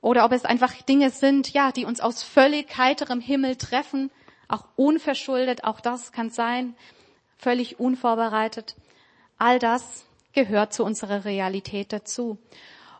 Oder 0.00 0.24
ob 0.24 0.32
es 0.32 0.44
einfach 0.44 0.74
Dinge 0.82 1.10
sind, 1.10 1.52
ja, 1.52 1.70
die 1.70 1.84
uns 1.84 2.00
aus 2.00 2.24
völlig 2.24 2.76
heiterem 2.76 3.20
Himmel 3.20 3.54
treffen, 3.54 4.10
auch 4.48 4.64
unverschuldet, 4.74 5.62
auch 5.62 5.80
das 5.80 6.10
kann 6.10 6.30
sein, 6.30 6.74
völlig 7.38 7.78
unvorbereitet. 7.78 8.74
All 9.38 9.60
das 9.60 10.04
gehört 10.32 10.72
zu 10.72 10.84
unserer 10.84 11.24
Realität 11.24 11.92
dazu. 11.92 12.38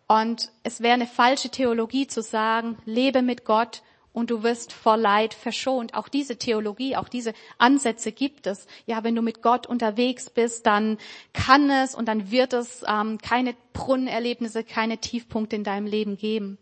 Und 0.08 0.50
es 0.62 0.80
wäre 0.80 0.94
eine 0.94 1.06
falsche 1.06 1.48
Theologie 1.48 2.06
zu 2.06 2.22
sagen, 2.22 2.76
lebe 2.84 3.22
mit 3.22 3.44
Gott 3.44 3.82
und 4.12 4.30
du 4.30 4.42
wirst 4.42 4.72
vor 4.72 4.96
Leid 4.96 5.32
verschont. 5.32 5.94
Auch 5.94 6.08
diese 6.08 6.36
Theologie, 6.36 6.96
auch 6.96 7.08
diese 7.08 7.32
Ansätze 7.58 8.12
gibt 8.12 8.46
es. 8.46 8.66
Ja, 8.86 9.04
wenn 9.04 9.14
du 9.14 9.22
mit 9.22 9.42
Gott 9.42 9.66
unterwegs 9.66 10.28
bist, 10.28 10.66
dann 10.66 10.98
kann 11.32 11.70
es 11.70 11.94
und 11.94 12.06
dann 12.06 12.30
wird 12.30 12.52
es 12.52 12.84
ähm, 12.86 13.18
keine 13.18 13.54
Brunnenerlebnisse, 13.72 14.64
keine 14.64 14.98
Tiefpunkte 14.98 15.56
in 15.56 15.64
deinem 15.64 15.86
Leben 15.86 16.16
geben. 16.16 16.58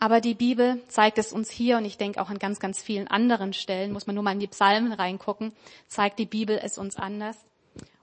Aber 0.00 0.20
die 0.20 0.34
Bibel 0.34 0.80
zeigt 0.86 1.18
es 1.18 1.32
uns 1.32 1.50
hier 1.50 1.76
und 1.78 1.84
ich 1.84 1.98
denke 1.98 2.20
auch 2.22 2.30
an 2.30 2.38
ganz, 2.38 2.60
ganz 2.60 2.80
vielen 2.80 3.08
anderen 3.08 3.52
Stellen, 3.52 3.92
muss 3.92 4.06
man 4.06 4.14
nur 4.14 4.22
mal 4.22 4.32
in 4.32 4.38
die 4.38 4.46
Psalmen 4.46 4.92
reingucken, 4.92 5.52
zeigt 5.88 6.20
die 6.20 6.26
Bibel 6.26 6.60
es 6.62 6.78
uns 6.78 6.96
anders. 6.96 7.36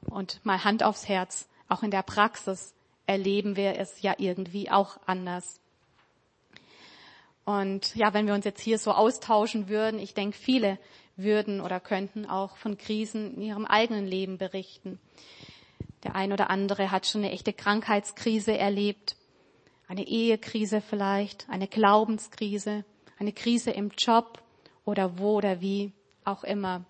Und 0.05 0.43
mal 0.45 0.63
Hand 0.63 0.83
aufs 0.83 1.07
Herz, 1.07 1.47
auch 1.67 1.83
in 1.83 1.91
der 1.91 2.03
Praxis 2.03 2.74
erleben 3.05 3.55
wir 3.55 3.77
es 3.77 4.01
ja 4.01 4.15
irgendwie 4.17 4.69
auch 4.69 4.97
anders. 5.05 5.59
Und 7.45 7.95
ja, 7.95 8.13
wenn 8.13 8.25
wir 8.25 8.33
uns 8.33 8.45
jetzt 8.45 8.62
hier 8.62 8.79
so 8.79 8.91
austauschen 8.91 9.69
würden, 9.69 10.00
ich 10.00 10.13
denke, 10.13 10.38
viele 10.38 10.79
würden 11.15 11.62
oder 11.62 11.79
könnten 11.79 12.25
auch 12.25 12.57
von 12.57 12.77
Krisen 12.77 13.35
in 13.35 13.41
ihrem 13.41 13.65
eigenen 13.65 14.07
Leben 14.07 14.38
berichten. 14.38 15.00
Der 16.03 16.15
ein 16.15 16.33
oder 16.33 16.50
andere 16.50 16.91
hat 16.91 17.05
schon 17.05 17.24
eine 17.24 17.31
echte 17.31 17.53
Krankheitskrise 17.53 18.57
erlebt, 18.57 19.15
eine 19.88 20.07
Ehekrise 20.07 20.81
vielleicht, 20.81 21.47
eine 21.50 21.67
Glaubenskrise, 21.67 22.83
eine 23.19 23.31
Krise 23.31 23.71
im 23.71 23.91
Job 23.97 24.41
oder 24.83 25.19
wo 25.19 25.35
oder 25.35 25.62
wie 25.62 25.91
auch 26.24 26.43
immer. 26.43 26.83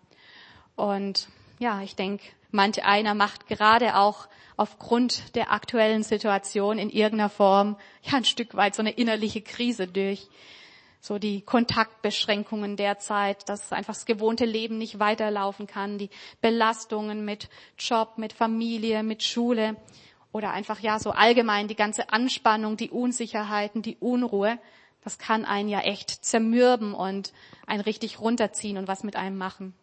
Und 0.76 1.28
ja, 1.60 1.82
ich 1.82 1.96
denke, 1.96 2.24
manch 2.56 2.84
einer 2.84 3.14
macht 3.14 3.48
gerade 3.48 3.98
auch 3.98 4.28
aufgrund 4.58 5.36
der 5.36 5.52
aktuellen 5.52 6.04
Situation 6.04 6.80
in 6.80 6.90
irgendeiner 6.90 7.30
Form 7.30 7.78
ja 8.04 8.18
ein 8.18 8.26
Stück 8.26 8.56
weit 8.56 8.74
so 8.74 8.82
eine 8.82 8.92
innerliche 8.92 9.42
Krise 9.42 9.88
durch. 9.88 10.28
So 11.02 11.20
die 11.20 11.42
Kontaktbeschränkungen 11.42 12.78
derzeit, 12.78 13.48
dass 13.48 13.72
einfach 13.72 13.94
das 13.94 14.08
gewohnte 14.08 14.46
Leben 14.46 14.80
nicht 14.80 14.98
weiterlaufen 14.98 15.68
kann, 15.68 16.00
die 16.00 16.10
Belastungen 16.42 17.24
mit 17.24 17.48
Job, 17.78 18.18
mit 18.18 18.34
Familie, 18.34 19.04
mit 19.04 19.22
Schule 19.22 19.76
oder 20.32 20.52
einfach 20.52 20.80
ja 20.80 20.98
so 20.98 21.12
allgemein 21.12 21.68
die 21.68 21.76
ganze 21.76 22.10
Anspannung, 22.10 22.76
die 22.76 22.90
Unsicherheiten, 22.90 23.84
die 23.84 23.98
Unruhe. 23.98 24.58
Das 25.04 25.20
kann 25.20 25.46
einen 25.46 25.70
ja 25.70 25.82
echt 25.82 26.10
zermürben 26.26 26.96
und 26.96 27.34
einen 27.68 27.82
richtig 27.82 28.20
runterziehen 28.20 28.78
und 28.80 28.88
was 28.88 29.04
mit 29.04 29.16
einem 29.16 29.38
machen. 29.38 29.76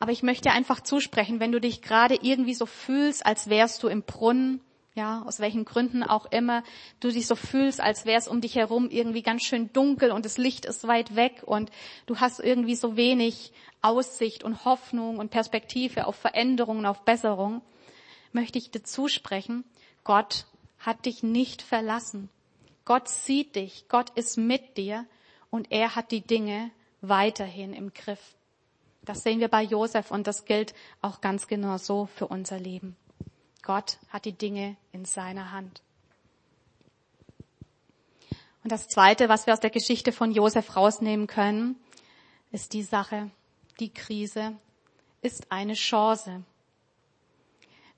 Aber 0.00 0.12
ich 0.12 0.22
möchte 0.22 0.50
einfach 0.50 0.80
zusprechen, 0.80 1.40
wenn 1.40 1.52
du 1.52 1.60
dich 1.60 1.82
gerade 1.82 2.16
irgendwie 2.20 2.54
so 2.54 2.64
fühlst, 2.64 3.24
als 3.24 3.50
wärst 3.50 3.82
du 3.82 3.88
im 3.88 4.02
Brunnen, 4.02 4.60
ja, 4.94 5.22
aus 5.26 5.40
welchen 5.40 5.66
Gründen 5.66 6.02
auch 6.02 6.24
immer, 6.32 6.64
du 7.00 7.10
dich 7.10 7.26
so 7.26 7.36
fühlst, 7.36 7.80
als 7.80 8.06
wär's 8.06 8.26
um 8.26 8.40
dich 8.40 8.56
herum 8.56 8.88
irgendwie 8.90 9.22
ganz 9.22 9.42
schön 9.42 9.72
dunkel 9.74 10.10
und 10.10 10.24
das 10.24 10.38
Licht 10.38 10.64
ist 10.64 10.88
weit 10.88 11.16
weg 11.16 11.42
und 11.44 11.70
du 12.06 12.16
hast 12.16 12.40
irgendwie 12.40 12.76
so 12.76 12.96
wenig 12.96 13.52
Aussicht 13.82 14.42
und 14.42 14.64
Hoffnung 14.64 15.18
und 15.18 15.30
Perspektive 15.30 16.06
auf 16.06 16.16
Veränderungen, 16.16 16.86
auf 16.86 17.04
Besserung, 17.04 17.60
möchte 18.32 18.58
ich 18.58 18.70
dir 18.70 18.82
zusprechen, 18.82 19.64
Gott 20.02 20.46
hat 20.78 21.04
dich 21.04 21.22
nicht 21.22 21.60
verlassen. 21.60 22.30
Gott 22.86 23.08
sieht 23.08 23.54
dich, 23.54 23.84
Gott 23.88 24.10
ist 24.14 24.38
mit 24.38 24.78
dir 24.78 25.04
und 25.50 25.70
er 25.70 25.94
hat 25.94 26.10
die 26.10 26.22
Dinge 26.22 26.70
weiterhin 27.02 27.74
im 27.74 27.92
Griff. 27.92 28.34
Das 29.04 29.22
sehen 29.22 29.40
wir 29.40 29.48
bei 29.48 29.62
Josef 29.62 30.10
und 30.10 30.26
das 30.26 30.44
gilt 30.44 30.74
auch 31.00 31.20
ganz 31.20 31.46
genau 31.46 31.78
so 31.78 32.06
für 32.06 32.26
unser 32.26 32.58
Leben. 32.58 32.96
Gott 33.62 33.98
hat 34.10 34.24
die 34.24 34.32
Dinge 34.32 34.76
in 34.92 35.04
seiner 35.04 35.52
Hand. 35.52 35.82
Und 38.62 38.72
das 38.72 38.88
Zweite, 38.88 39.28
was 39.28 39.46
wir 39.46 39.54
aus 39.54 39.60
der 39.60 39.70
Geschichte 39.70 40.12
von 40.12 40.32
Josef 40.32 40.76
rausnehmen 40.76 41.26
können, 41.26 41.76
ist 42.52 42.72
die 42.72 42.82
Sache, 42.82 43.30
die 43.78 43.92
Krise 43.92 44.54
ist 45.22 45.50
eine 45.50 45.74
Chance. 45.74 46.42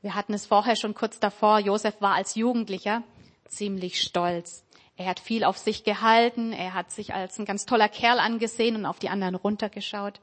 Wir 0.03 0.15
hatten 0.15 0.35
es 0.35 0.47
vorher 0.47 0.77
schon 0.77 0.95
kurz 0.95 1.21
davor. 1.21 1.59
Josef 1.59 2.01
war 2.01 2.15
als 2.15 2.35
Jugendlicher 2.35 3.03
ziemlich 3.47 4.01
stolz. 4.01 4.65
Er 4.97 5.07
hat 5.07 5.21
viel 5.21 5.45
auf 5.45 5.59
sich 5.59 5.85
gehalten. 5.85 6.53
Er 6.53 6.75
hat 6.75 6.91
sich 6.91 7.15
als 7.15 7.39
ein 7.39 7.45
ganz 7.45 7.67
toller 7.67 7.89
Kerl 7.89 8.19
angesehen 8.19 8.77
und 8.77 8.87
auf 8.87 8.99
die 8.99 9.09
anderen 9.09 9.35
runtergeschaut. 9.35 10.21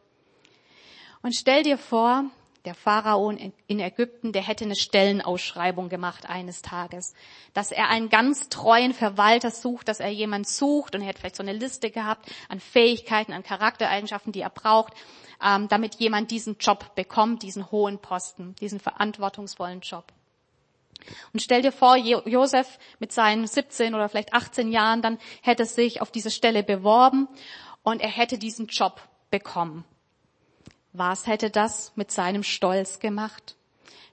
Und 1.21 1.35
stell 1.35 1.63
dir 1.63 1.77
vor, 1.77 2.25
der 2.65 2.75
Pharao 2.75 3.29
in 3.31 3.79
Ägypten, 3.79 4.33
der 4.33 4.41
hätte 4.41 4.65
eine 4.65 4.75
Stellenausschreibung 4.75 5.89
gemacht 5.89 6.29
eines 6.29 6.61
Tages, 6.61 7.13
dass 7.53 7.71
er 7.71 7.89
einen 7.89 8.09
ganz 8.09 8.49
treuen 8.49 8.93
Verwalter 8.93 9.49
sucht, 9.49 9.87
dass 9.87 9.99
er 9.99 10.09
jemand 10.09 10.47
sucht 10.47 10.93
und 10.93 11.01
er 11.01 11.07
hätte 11.07 11.19
vielleicht 11.19 11.37
so 11.37 11.43
eine 11.43 11.53
Liste 11.53 11.89
gehabt 11.89 12.29
an 12.49 12.59
Fähigkeiten, 12.59 13.33
an 13.33 13.43
Charaktereigenschaften, 13.43 14.33
die 14.33 14.41
er 14.41 14.49
braucht, 14.49 14.93
ähm, 15.43 15.67
damit 15.69 15.95
jemand 15.95 16.31
diesen 16.31 16.57
Job 16.57 16.95
bekommt, 16.95 17.43
diesen 17.43 17.71
hohen 17.71 17.99
Posten, 17.99 18.55
diesen 18.55 18.79
verantwortungsvollen 18.79 19.79
Job. 19.81 20.11
Und 21.33 21.41
stell 21.41 21.61
dir 21.61 21.71
vor, 21.71 21.95
Josef 21.95 22.77
mit 22.99 23.13
seinen 23.13 23.47
17 23.47 23.95
oder 23.95 24.09
vielleicht 24.09 24.33
18 24.33 24.69
Jahren, 24.71 25.01
dann 25.01 25.17
hätte 25.41 25.65
sich 25.65 26.01
auf 26.01 26.11
diese 26.11 26.29
Stelle 26.29 26.61
beworben 26.61 27.29
und 27.83 28.01
er 28.01 28.09
hätte 28.09 28.37
diesen 28.37 28.67
Job 28.67 29.01
bekommen. 29.31 29.85
Was 30.93 31.27
hätte 31.27 31.49
das 31.49 31.91
mit 31.95 32.11
seinem 32.11 32.43
Stolz 32.43 32.99
gemacht? 32.99 33.55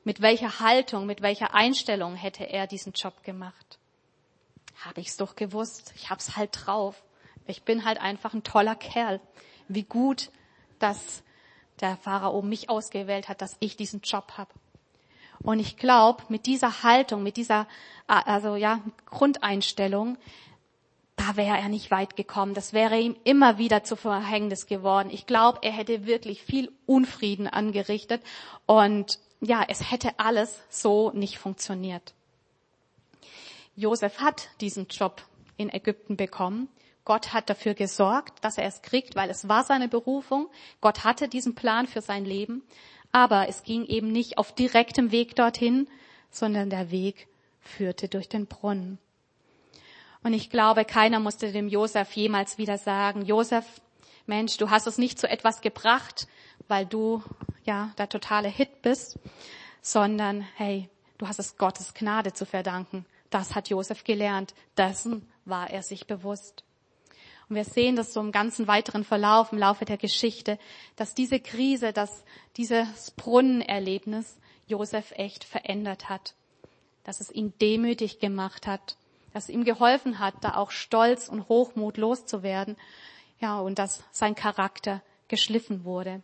Mit 0.04 0.20
welcher 0.20 0.60
Haltung, 0.60 1.06
mit 1.06 1.22
welcher 1.22 1.54
Einstellung 1.54 2.14
hätte 2.14 2.44
er 2.44 2.66
diesen 2.66 2.92
Job 2.92 3.22
gemacht? 3.24 3.78
Habe 4.84 5.00
ich's 5.00 5.16
doch 5.16 5.36
gewusst. 5.36 5.92
Ich 5.96 6.10
hab's 6.10 6.36
halt 6.36 6.50
drauf. 6.52 7.02
Ich 7.46 7.62
bin 7.62 7.84
halt 7.84 7.98
einfach 7.98 8.34
ein 8.34 8.42
toller 8.42 8.74
Kerl. 8.74 9.20
Wie 9.68 9.84
gut, 9.84 10.30
dass 10.78 11.22
der 11.80 11.96
Pharao 11.96 12.42
mich 12.42 12.68
ausgewählt 12.68 13.28
hat, 13.28 13.42
dass 13.42 13.56
ich 13.60 13.76
diesen 13.76 14.00
Job 14.02 14.32
habe. 14.36 14.52
Und 15.40 15.60
ich 15.60 15.76
glaube, 15.76 16.24
mit 16.28 16.46
dieser 16.46 16.82
Haltung, 16.82 17.22
mit 17.22 17.36
dieser 17.36 17.66
also 18.06 18.56
ja 18.56 18.80
Grundeinstellung 19.06 20.18
da 21.26 21.36
wäre 21.36 21.56
er 21.58 21.68
nicht 21.68 21.90
weit 21.90 22.16
gekommen. 22.16 22.54
Das 22.54 22.72
wäre 22.72 22.98
ihm 22.98 23.16
immer 23.24 23.58
wieder 23.58 23.82
zu 23.82 23.96
Verhängnis 23.96 24.66
geworden. 24.66 25.10
Ich 25.10 25.26
glaube, 25.26 25.58
er 25.62 25.72
hätte 25.72 26.06
wirklich 26.06 26.42
viel 26.42 26.70
Unfrieden 26.86 27.48
angerichtet 27.48 28.22
und 28.66 29.18
ja, 29.40 29.64
es 29.68 29.90
hätte 29.90 30.18
alles 30.18 30.60
so 30.70 31.10
nicht 31.12 31.38
funktioniert. 31.38 32.14
Josef 33.74 34.20
hat 34.20 34.48
diesen 34.60 34.86
Job 34.88 35.22
in 35.56 35.72
Ägypten 35.72 36.16
bekommen. 36.16 36.68
Gott 37.04 37.32
hat 37.32 37.50
dafür 37.50 37.74
gesorgt, 37.74 38.44
dass 38.44 38.58
er 38.58 38.66
es 38.66 38.82
kriegt, 38.82 39.14
weil 39.14 39.30
es 39.30 39.48
war 39.48 39.64
seine 39.64 39.88
Berufung. 39.88 40.48
Gott 40.80 41.04
hatte 41.04 41.28
diesen 41.28 41.54
Plan 41.54 41.86
für 41.86 42.00
sein 42.00 42.24
Leben. 42.24 42.62
Aber 43.12 43.48
es 43.48 43.62
ging 43.62 43.84
eben 43.84 44.10
nicht 44.10 44.38
auf 44.38 44.54
direktem 44.54 45.12
Weg 45.12 45.36
dorthin, 45.36 45.88
sondern 46.30 46.70
der 46.70 46.90
Weg 46.90 47.28
führte 47.60 48.08
durch 48.08 48.28
den 48.28 48.46
Brunnen. 48.46 48.98
Und 50.22 50.32
ich 50.32 50.50
glaube, 50.50 50.84
keiner 50.84 51.20
musste 51.20 51.52
dem 51.52 51.68
Josef 51.68 52.12
jemals 52.12 52.58
wieder 52.58 52.78
sagen, 52.78 53.24
Josef, 53.24 53.64
Mensch, 54.26 54.56
du 54.56 54.70
hast 54.70 54.86
es 54.86 54.98
nicht 54.98 55.18
zu 55.18 55.28
etwas 55.28 55.60
gebracht, 55.60 56.26
weil 56.68 56.84
du 56.84 57.22
ja 57.64 57.92
der 57.98 58.08
totale 58.08 58.48
Hit 58.48 58.82
bist, 58.82 59.18
sondern 59.80 60.46
hey, 60.56 60.88
du 61.18 61.28
hast 61.28 61.38
es 61.38 61.56
Gottes 61.56 61.94
Gnade 61.94 62.32
zu 62.32 62.44
verdanken. 62.44 63.06
Das 63.30 63.54
hat 63.54 63.68
Josef 63.68 64.04
gelernt. 64.04 64.54
Dessen 64.76 65.28
war 65.44 65.70
er 65.70 65.82
sich 65.82 66.06
bewusst. 66.06 66.64
Und 67.48 67.54
wir 67.54 67.64
sehen 67.64 67.94
das 67.94 68.12
so 68.12 68.20
im 68.20 68.32
ganzen 68.32 68.66
weiteren 68.66 69.04
Verlauf, 69.04 69.52
im 69.52 69.58
Laufe 69.58 69.84
der 69.84 69.98
Geschichte, 69.98 70.58
dass 70.96 71.14
diese 71.14 71.38
Krise, 71.38 71.92
dass 71.92 72.24
dieses 72.56 73.12
Brunnenerlebnis 73.12 74.38
Josef 74.66 75.12
echt 75.12 75.44
verändert 75.44 76.08
hat. 76.08 76.34
Dass 77.04 77.20
es 77.20 77.30
ihn 77.30 77.52
demütig 77.60 78.18
gemacht 78.18 78.66
hat 78.66 78.96
das 79.36 79.50
ihm 79.50 79.64
geholfen 79.64 80.18
hat, 80.18 80.32
da 80.40 80.56
auch 80.56 80.70
Stolz 80.70 81.28
und 81.28 81.50
Hochmut 81.50 81.98
loszuwerden. 81.98 82.74
Ja, 83.38 83.58
und 83.58 83.78
dass 83.78 84.02
sein 84.10 84.34
Charakter 84.34 85.02
geschliffen 85.28 85.84
wurde. 85.84 86.22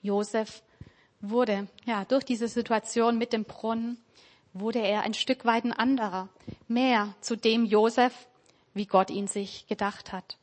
Josef 0.00 0.62
wurde, 1.20 1.66
ja, 1.86 2.04
durch 2.04 2.22
diese 2.22 2.46
Situation 2.46 3.18
mit 3.18 3.32
dem 3.32 3.44
Brunnen, 3.44 3.98
wurde 4.52 4.78
er 4.78 5.02
ein 5.02 5.14
Stück 5.14 5.44
weit 5.44 5.64
ein 5.64 5.72
anderer, 5.72 6.28
mehr 6.68 7.12
zu 7.20 7.34
dem 7.34 7.64
Josef, 7.64 8.28
wie 8.72 8.86
Gott 8.86 9.10
ihn 9.10 9.26
sich 9.26 9.66
gedacht 9.66 10.12
hat. 10.12 10.38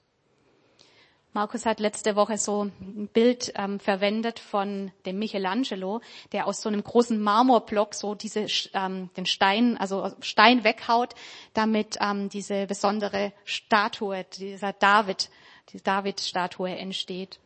Markus 1.34 1.66
hat 1.66 1.80
letzte 1.80 2.16
Woche 2.16 2.38
so 2.38 2.64
ein 2.64 3.10
Bild 3.14 3.54
ähm, 3.56 3.80
verwendet 3.80 4.40
von 4.40 4.92
dem 5.06 5.20
Michelangelo, 5.20 6.02
der 6.32 6.48
aus 6.48 6.62
so 6.62 6.70
einem 6.70 6.84
großen 6.84 7.22
Marmorblock 7.22 7.94
so 7.94 8.16
diese 8.16 8.48
ähm, 8.74 9.10
den 9.16 9.26
Stein, 9.26 9.78
also 9.78 10.12
Stein 10.22 10.64
weghaut, 10.64 11.14
damit 11.54 11.98
ähm, 12.02 12.30
diese 12.30 12.66
besondere 12.66 13.34
Statue, 13.46 14.24
dieser 14.38 14.74
David, 14.74 15.30
die 15.74 15.82
David-Statue 15.82 16.70
entsteht. 16.70 17.40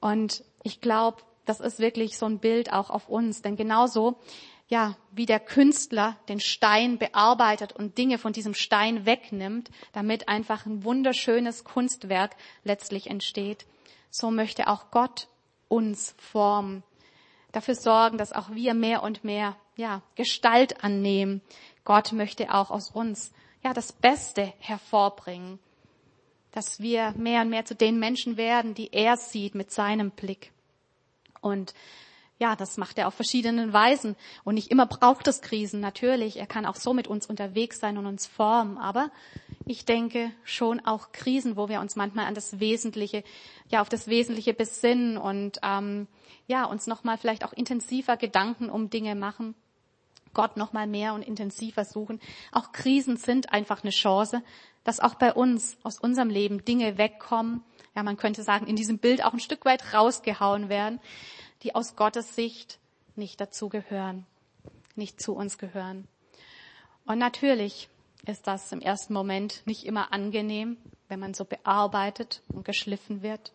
Und 0.00 0.44
ich 0.62 0.80
glaube, 0.80 1.22
das 1.46 1.60
ist 1.60 1.80
wirklich 1.80 2.16
so 2.16 2.26
ein 2.26 2.38
Bild 2.38 2.72
auch 2.72 2.90
auf 2.90 3.08
uns, 3.08 3.42
denn 3.42 3.56
genauso 3.56 4.18
ja, 4.70 4.96
wie 5.10 5.26
der 5.26 5.40
Künstler 5.40 6.16
den 6.28 6.38
Stein 6.38 6.96
bearbeitet 6.96 7.72
und 7.72 7.98
Dinge 7.98 8.18
von 8.18 8.32
diesem 8.32 8.54
Stein 8.54 9.04
wegnimmt, 9.04 9.68
damit 9.92 10.28
einfach 10.28 10.64
ein 10.64 10.84
wunderschönes 10.84 11.64
Kunstwerk 11.64 12.36
letztlich 12.62 13.08
entsteht. 13.10 13.66
So 14.10 14.30
möchte 14.30 14.68
auch 14.68 14.92
Gott 14.92 15.26
uns 15.68 16.14
formen, 16.18 16.84
dafür 17.50 17.74
sorgen, 17.74 18.16
dass 18.16 18.32
auch 18.32 18.50
wir 18.52 18.74
mehr 18.74 19.02
und 19.02 19.24
mehr, 19.24 19.56
ja, 19.76 20.02
Gestalt 20.14 20.84
annehmen. 20.84 21.40
Gott 21.84 22.12
möchte 22.12 22.54
auch 22.54 22.70
aus 22.70 22.92
uns, 22.92 23.32
ja, 23.64 23.72
das 23.72 23.92
Beste 23.92 24.52
hervorbringen, 24.60 25.58
dass 26.52 26.78
wir 26.78 27.12
mehr 27.16 27.42
und 27.42 27.50
mehr 27.50 27.64
zu 27.64 27.74
den 27.74 27.98
Menschen 27.98 28.36
werden, 28.36 28.74
die 28.74 28.92
er 28.92 29.16
sieht 29.16 29.56
mit 29.56 29.72
seinem 29.72 30.12
Blick. 30.12 30.52
Und 31.40 31.74
ja, 32.40 32.56
das 32.56 32.78
macht 32.78 32.96
er 32.96 33.06
auf 33.06 33.14
verschiedenen 33.14 33.74
Weisen. 33.74 34.16
Und 34.44 34.54
nicht 34.54 34.70
immer 34.70 34.86
braucht 34.86 35.28
es 35.28 35.42
Krisen, 35.42 35.78
natürlich. 35.78 36.38
Er 36.38 36.46
kann 36.46 36.64
auch 36.64 36.74
so 36.74 36.94
mit 36.94 37.06
uns 37.06 37.26
unterwegs 37.26 37.78
sein 37.80 37.98
und 37.98 38.06
uns 38.06 38.26
formen. 38.26 38.78
Aber 38.78 39.10
ich 39.66 39.84
denke 39.84 40.32
schon 40.42 40.80
auch 40.80 41.12
Krisen, 41.12 41.58
wo 41.58 41.68
wir 41.68 41.80
uns 41.80 41.96
manchmal 41.96 42.24
an 42.24 42.34
das 42.34 42.58
Wesentliche, 42.58 43.24
ja, 43.68 43.82
auf 43.82 43.90
das 43.90 44.08
Wesentliche 44.08 44.54
besinnen 44.54 45.18
und 45.18 45.60
ähm, 45.62 46.08
ja, 46.46 46.64
uns 46.64 46.86
nochmal 46.86 47.18
vielleicht 47.18 47.44
auch 47.44 47.52
intensiver 47.52 48.16
Gedanken 48.16 48.70
um 48.70 48.88
Dinge 48.88 49.14
machen. 49.14 49.54
Gott 50.32 50.56
nochmal 50.56 50.86
mehr 50.86 51.12
und 51.12 51.22
intensiver 51.22 51.84
suchen. 51.84 52.20
Auch 52.52 52.72
Krisen 52.72 53.18
sind 53.18 53.52
einfach 53.52 53.82
eine 53.82 53.90
Chance, 53.90 54.42
dass 54.82 55.00
auch 55.00 55.14
bei 55.14 55.34
uns 55.34 55.76
aus 55.82 55.98
unserem 55.98 56.30
Leben 56.30 56.64
Dinge 56.64 56.96
wegkommen. 56.96 57.62
Ja, 57.94 58.02
man 58.02 58.16
könnte 58.16 58.42
sagen, 58.42 58.66
in 58.66 58.76
diesem 58.76 58.96
Bild 58.96 59.22
auch 59.22 59.34
ein 59.34 59.40
Stück 59.40 59.66
weit 59.66 59.92
rausgehauen 59.92 60.70
werden 60.70 61.00
die 61.62 61.74
aus 61.74 61.96
Gottes 61.96 62.34
Sicht 62.34 62.78
nicht 63.16 63.40
dazu 63.40 63.68
gehören, 63.68 64.26
nicht 64.96 65.20
zu 65.20 65.34
uns 65.34 65.58
gehören. 65.58 66.08
Und 67.06 67.18
natürlich 67.18 67.88
ist 68.26 68.46
das 68.46 68.72
im 68.72 68.80
ersten 68.80 69.12
Moment 69.12 69.62
nicht 69.66 69.84
immer 69.84 70.12
angenehm, 70.12 70.76
wenn 71.08 71.20
man 71.20 71.34
so 71.34 71.44
bearbeitet 71.44 72.42
und 72.48 72.64
geschliffen 72.64 73.22
wird, 73.22 73.52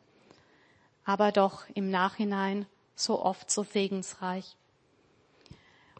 aber 1.03 1.31
doch 1.31 1.63
im 1.73 1.89
Nachhinein 1.89 2.65
so 2.95 3.21
oft 3.21 3.51
so 3.51 3.63
segensreich. 3.63 4.55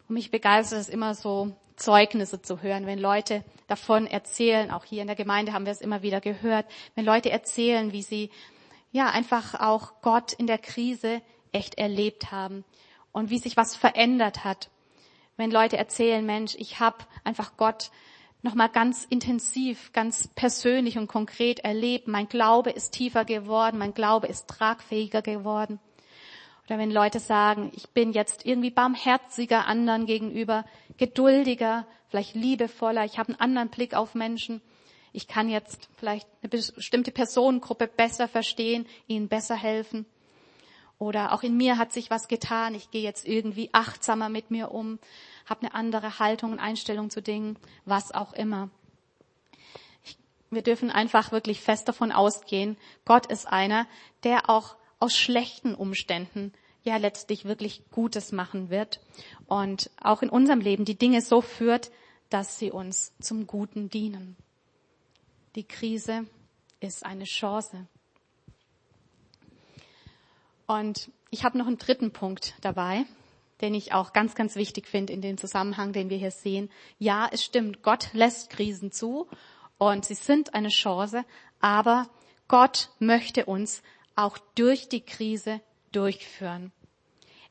Und 0.07 0.15
mich 0.15 0.31
begeistert 0.31 0.79
es 0.79 0.89
immer 0.89 1.15
so, 1.15 1.55
Zeugnisse 1.75 2.41
zu 2.41 2.61
hören, 2.61 2.85
wenn 2.85 2.99
Leute 2.99 3.43
davon 3.67 4.07
erzählen, 4.07 4.71
auch 4.71 4.85
hier 4.85 5.01
in 5.01 5.07
der 5.07 5.15
Gemeinde 5.15 5.53
haben 5.53 5.65
wir 5.65 5.73
es 5.73 5.81
immer 5.81 6.01
wieder 6.01 6.21
gehört, 6.21 6.65
wenn 6.95 7.05
Leute 7.05 7.29
erzählen, 7.29 7.91
wie 7.91 8.01
sie 8.01 8.29
ja 8.91 9.09
einfach 9.09 9.59
auch 9.59 10.01
Gott 10.01 10.31
in 10.33 10.47
der 10.47 10.57
Krise 10.57 11.21
echt 11.55 11.77
erlebt 11.77 12.31
haben 12.31 12.63
und 13.11 13.29
wie 13.29 13.39
sich 13.39 13.57
was 13.57 13.75
verändert 13.75 14.43
hat. 14.43 14.69
Wenn 15.37 15.51
Leute 15.51 15.77
erzählen, 15.77 16.25
Mensch, 16.25 16.55
ich 16.55 16.79
habe 16.79 16.97
einfach 17.23 17.57
Gott 17.57 17.89
nochmal 18.41 18.69
ganz 18.69 19.05
intensiv, 19.05 19.91
ganz 19.91 20.27
persönlich 20.35 20.97
und 20.97 21.07
konkret 21.07 21.59
erlebt. 21.59 22.07
Mein 22.07 22.29
Glaube 22.29 22.69
ist 22.69 22.91
tiefer 22.91 23.25
geworden, 23.25 23.77
mein 23.77 23.93
Glaube 23.93 24.27
ist 24.27 24.47
tragfähiger 24.47 25.21
geworden. 25.21 25.79
Oder 26.67 26.77
wenn 26.77 26.91
Leute 26.91 27.19
sagen, 27.19 27.71
ich 27.75 27.89
bin 27.89 28.11
jetzt 28.11 28.45
irgendwie 28.45 28.69
barmherziger 28.69 29.65
anderen 29.67 30.05
gegenüber, 30.05 30.65
geduldiger, 30.97 31.87
vielleicht 32.09 32.35
liebevoller, 32.35 33.05
ich 33.05 33.17
habe 33.17 33.29
einen 33.29 33.39
anderen 33.39 33.69
Blick 33.69 33.93
auf 33.93 34.15
Menschen. 34.15 34.61
Ich 35.11 35.27
kann 35.27 35.49
jetzt 35.49 35.89
vielleicht 35.97 36.27
eine 36.41 36.49
bestimmte 36.49 37.11
Personengruppe 37.11 37.87
besser 37.87 38.27
verstehen, 38.27 38.85
ihnen 39.07 39.27
besser 39.27 39.55
helfen. 39.55 40.05
Oder 40.97 41.33
auch 41.33 41.43
in 41.43 41.57
mir 41.57 41.77
hat 41.77 41.91
sich 41.91 42.09
was 42.09 42.27
getan. 42.27 42.73
Ich 42.73 42.89
gehe 42.91 43.01
jetzt 43.01 43.27
irgendwie 43.27 43.69
achtsamer 43.73 44.29
mit 44.29 44.51
mir 44.51 44.71
um, 44.71 44.99
habe 45.45 45.61
eine 45.61 45.73
andere 45.73 46.19
Haltung 46.19 46.53
und 46.53 46.59
Einstellung 46.59 47.09
zu 47.09 47.21
Dingen, 47.21 47.57
was 47.83 48.13
auch 48.13 48.33
immer. 48.33 48.69
Ich, 50.03 50.17
wir 50.49 50.61
dürfen 50.61 50.89
einfach 50.89 51.31
wirklich 51.31 51.61
fest 51.61 51.87
davon 51.87 52.11
ausgehen, 52.11 52.77
Gott 53.03 53.25
ist 53.25 53.47
einer, 53.47 53.87
der 54.23 54.49
auch 54.49 54.75
aus 54.99 55.15
schlechten 55.15 55.75
Umständen 55.75 56.53
ja 56.83 56.97
letztlich 56.97 57.45
wirklich 57.45 57.83
Gutes 57.91 58.31
machen 58.31 58.69
wird 58.69 59.01
und 59.47 59.89
auch 60.01 60.21
in 60.21 60.29
unserem 60.29 60.61
Leben 60.61 60.85
die 60.85 60.97
Dinge 60.97 61.21
so 61.21 61.41
führt, 61.41 61.91
dass 62.29 62.57
sie 62.57 62.71
uns 62.71 63.13
zum 63.19 63.47
Guten 63.47 63.89
dienen. 63.89 64.37
Die 65.55 65.67
Krise 65.67 66.25
ist 66.79 67.05
eine 67.05 67.25
Chance. 67.25 67.87
Und 70.67 71.11
ich 71.29 71.43
habe 71.43 71.57
noch 71.57 71.67
einen 71.67 71.77
dritten 71.77 72.11
Punkt 72.11 72.55
dabei, 72.61 73.05
den 73.61 73.73
ich 73.73 73.93
auch 73.93 74.13
ganz, 74.13 74.35
ganz 74.35 74.55
wichtig 74.55 74.87
finde 74.87 75.13
in 75.13 75.21
dem 75.21 75.37
Zusammenhang, 75.37 75.93
den 75.93 76.09
wir 76.09 76.17
hier 76.17 76.31
sehen. 76.31 76.69
Ja, 76.99 77.29
es 77.31 77.43
stimmt, 77.43 77.83
Gott 77.83 78.09
lässt 78.13 78.49
Krisen 78.49 78.91
zu 78.91 79.27
und 79.77 80.05
sie 80.05 80.15
sind 80.15 80.53
eine 80.53 80.69
Chance, 80.69 81.23
aber 81.59 82.09
Gott 82.47 82.89
möchte 82.99 83.45
uns 83.45 83.81
auch 84.15 84.37
durch 84.55 84.89
die 84.89 85.01
Krise 85.01 85.61
durchführen. 85.91 86.71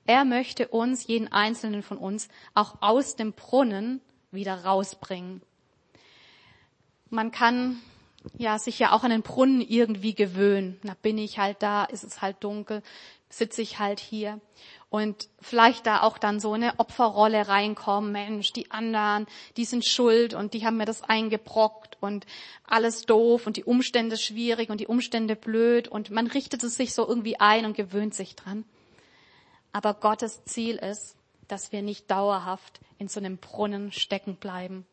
Er 0.06 0.24
möchte 0.24 0.68
uns, 0.68 1.06
jeden 1.06 1.32
einzelnen 1.32 1.82
von 1.82 1.96
uns, 1.96 2.28
auch 2.52 2.82
aus 2.82 3.16
dem 3.16 3.32
Brunnen 3.32 4.00
wieder 4.30 4.64
rausbringen. 4.64 5.40
Man 7.08 7.30
kann 7.30 7.80
ja, 8.36 8.58
sich 8.58 8.78
ja 8.78 8.92
auch 8.92 9.04
an 9.04 9.10
den 9.10 9.22
Brunnen 9.22 9.60
irgendwie 9.60 10.14
gewöhnen. 10.14 10.78
Na, 10.82 10.96
bin 11.02 11.18
ich 11.18 11.38
halt 11.38 11.62
da, 11.62 11.84
ist 11.84 12.04
es 12.04 12.22
halt 12.22 12.36
dunkel, 12.40 12.82
sitze 13.28 13.62
ich 13.62 13.78
halt 13.78 14.00
hier. 14.00 14.40
Und 14.90 15.28
vielleicht 15.40 15.86
da 15.86 16.02
auch 16.02 16.18
dann 16.18 16.38
so 16.38 16.52
eine 16.52 16.78
Opferrolle 16.78 17.48
reinkommen, 17.48 18.12
Mensch, 18.12 18.52
die 18.52 18.70
anderen, 18.70 19.26
die 19.56 19.64
sind 19.64 19.84
schuld 19.84 20.34
und 20.34 20.54
die 20.54 20.64
haben 20.64 20.76
mir 20.76 20.84
das 20.84 21.02
eingebrockt 21.02 21.96
und 22.00 22.26
alles 22.64 23.02
doof 23.02 23.46
und 23.46 23.56
die 23.56 23.64
Umstände 23.64 24.16
schwierig 24.16 24.70
und 24.70 24.80
die 24.80 24.86
Umstände 24.86 25.34
blöd 25.34 25.88
und 25.88 26.10
man 26.10 26.28
richtet 26.28 26.62
es 26.62 26.76
sich 26.76 26.94
so 26.94 27.08
irgendwie 27.08 27.40
ein 27.40 27.64
und 27.64 27.76
gewöhnt 27.76 28.14
sich 28.14 28.36
dran. 28.36 28.64
Aber 29.72 29.94
Gottes 29.94 30.44
Ziel 30.44 30.76
ist, 30.76 31.16
dass 31.48 31.72
wir 31.72 31.82
nicht 31.82 32.08
dauerhaft 32.08 32.78
in 32.98 33.08
so 33.08 33.18
einem 33.18 33.38
Brunnen 33.38 33.90
stecken 33.90 34.36
bleiben. 34.36 34.86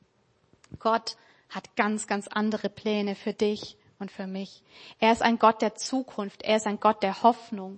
Gott 0.80 1.16
hat 1.52 1.76
ganz, 1.76 2.08
ganz 2.08 2.28
andere 2.28 2.70
Pläne 2.70 3.14
für 3.16 3.34
dich 3.34 3.78
und 4.00 4.12
für 4.12 4.26
mich. 4.26 4.64
Er 5.00 5.12
ist 5.12 5.22
ein 5.22 5.38
Gott 5.38 5.62
der 5.62 5.76
Zukunft. 5.76 6.42
Er 6.42 6.58
ist 6.58 6.66
ein 6.66 6.80
Gott 6.80 7.04
der 7.04 7.22
Hoffnung. 7.22 7.78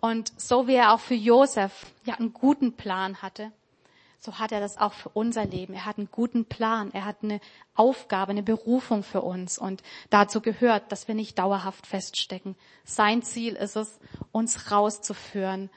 Und 0.00 0.32
so 0.40 0.66
wie 0.66 0.74
er 0.74 0.92
auch 0.92 1.00
für 1.00 1.14
Josef 1.14 1.92
ja 2.04 2.14
einen 2.14 2.32
guten 2.32 2.72
Plan 2.72 3.22
hatte, 3.22 3.52
so 4.18 4.38
hat 4.38 4.52
er 4.52 4.60
das 4.60 4.76
auch 4.76 4.92
für 4.92 5.08
unser 5.10 5.46
Leben. 5.46 5.72
Er 5.72 5.86
hat 5.86 5.96
einen 5.96 6.10
guten 6.10 6.44
Plan. 6.44 6.90
Er 6.92 7.06
hat 7.06 7.18
eine 7.22 7.40
Aufgabe, 7.74 8.32
eine 8.32 8.42
Berufung 8.42 9.02
für 9.02 9.22
uns. 9.22 9.56
Und 9.56 9.82
dazu 10.10 10.42
gehört, 10.42 10.92
dass 10.92 11.08
wir 11.08 11.14
nicht 11.14 11.38
dauerhaft 11.38 11.86
feststecken. 11.86 12.54
Sein 12.84 13.22
Ziel 13.22 13.54
ist 13.54 13.76
es, 13.76 13.98
uns 14.30 14.70
rauszuführen, 14.70 15.70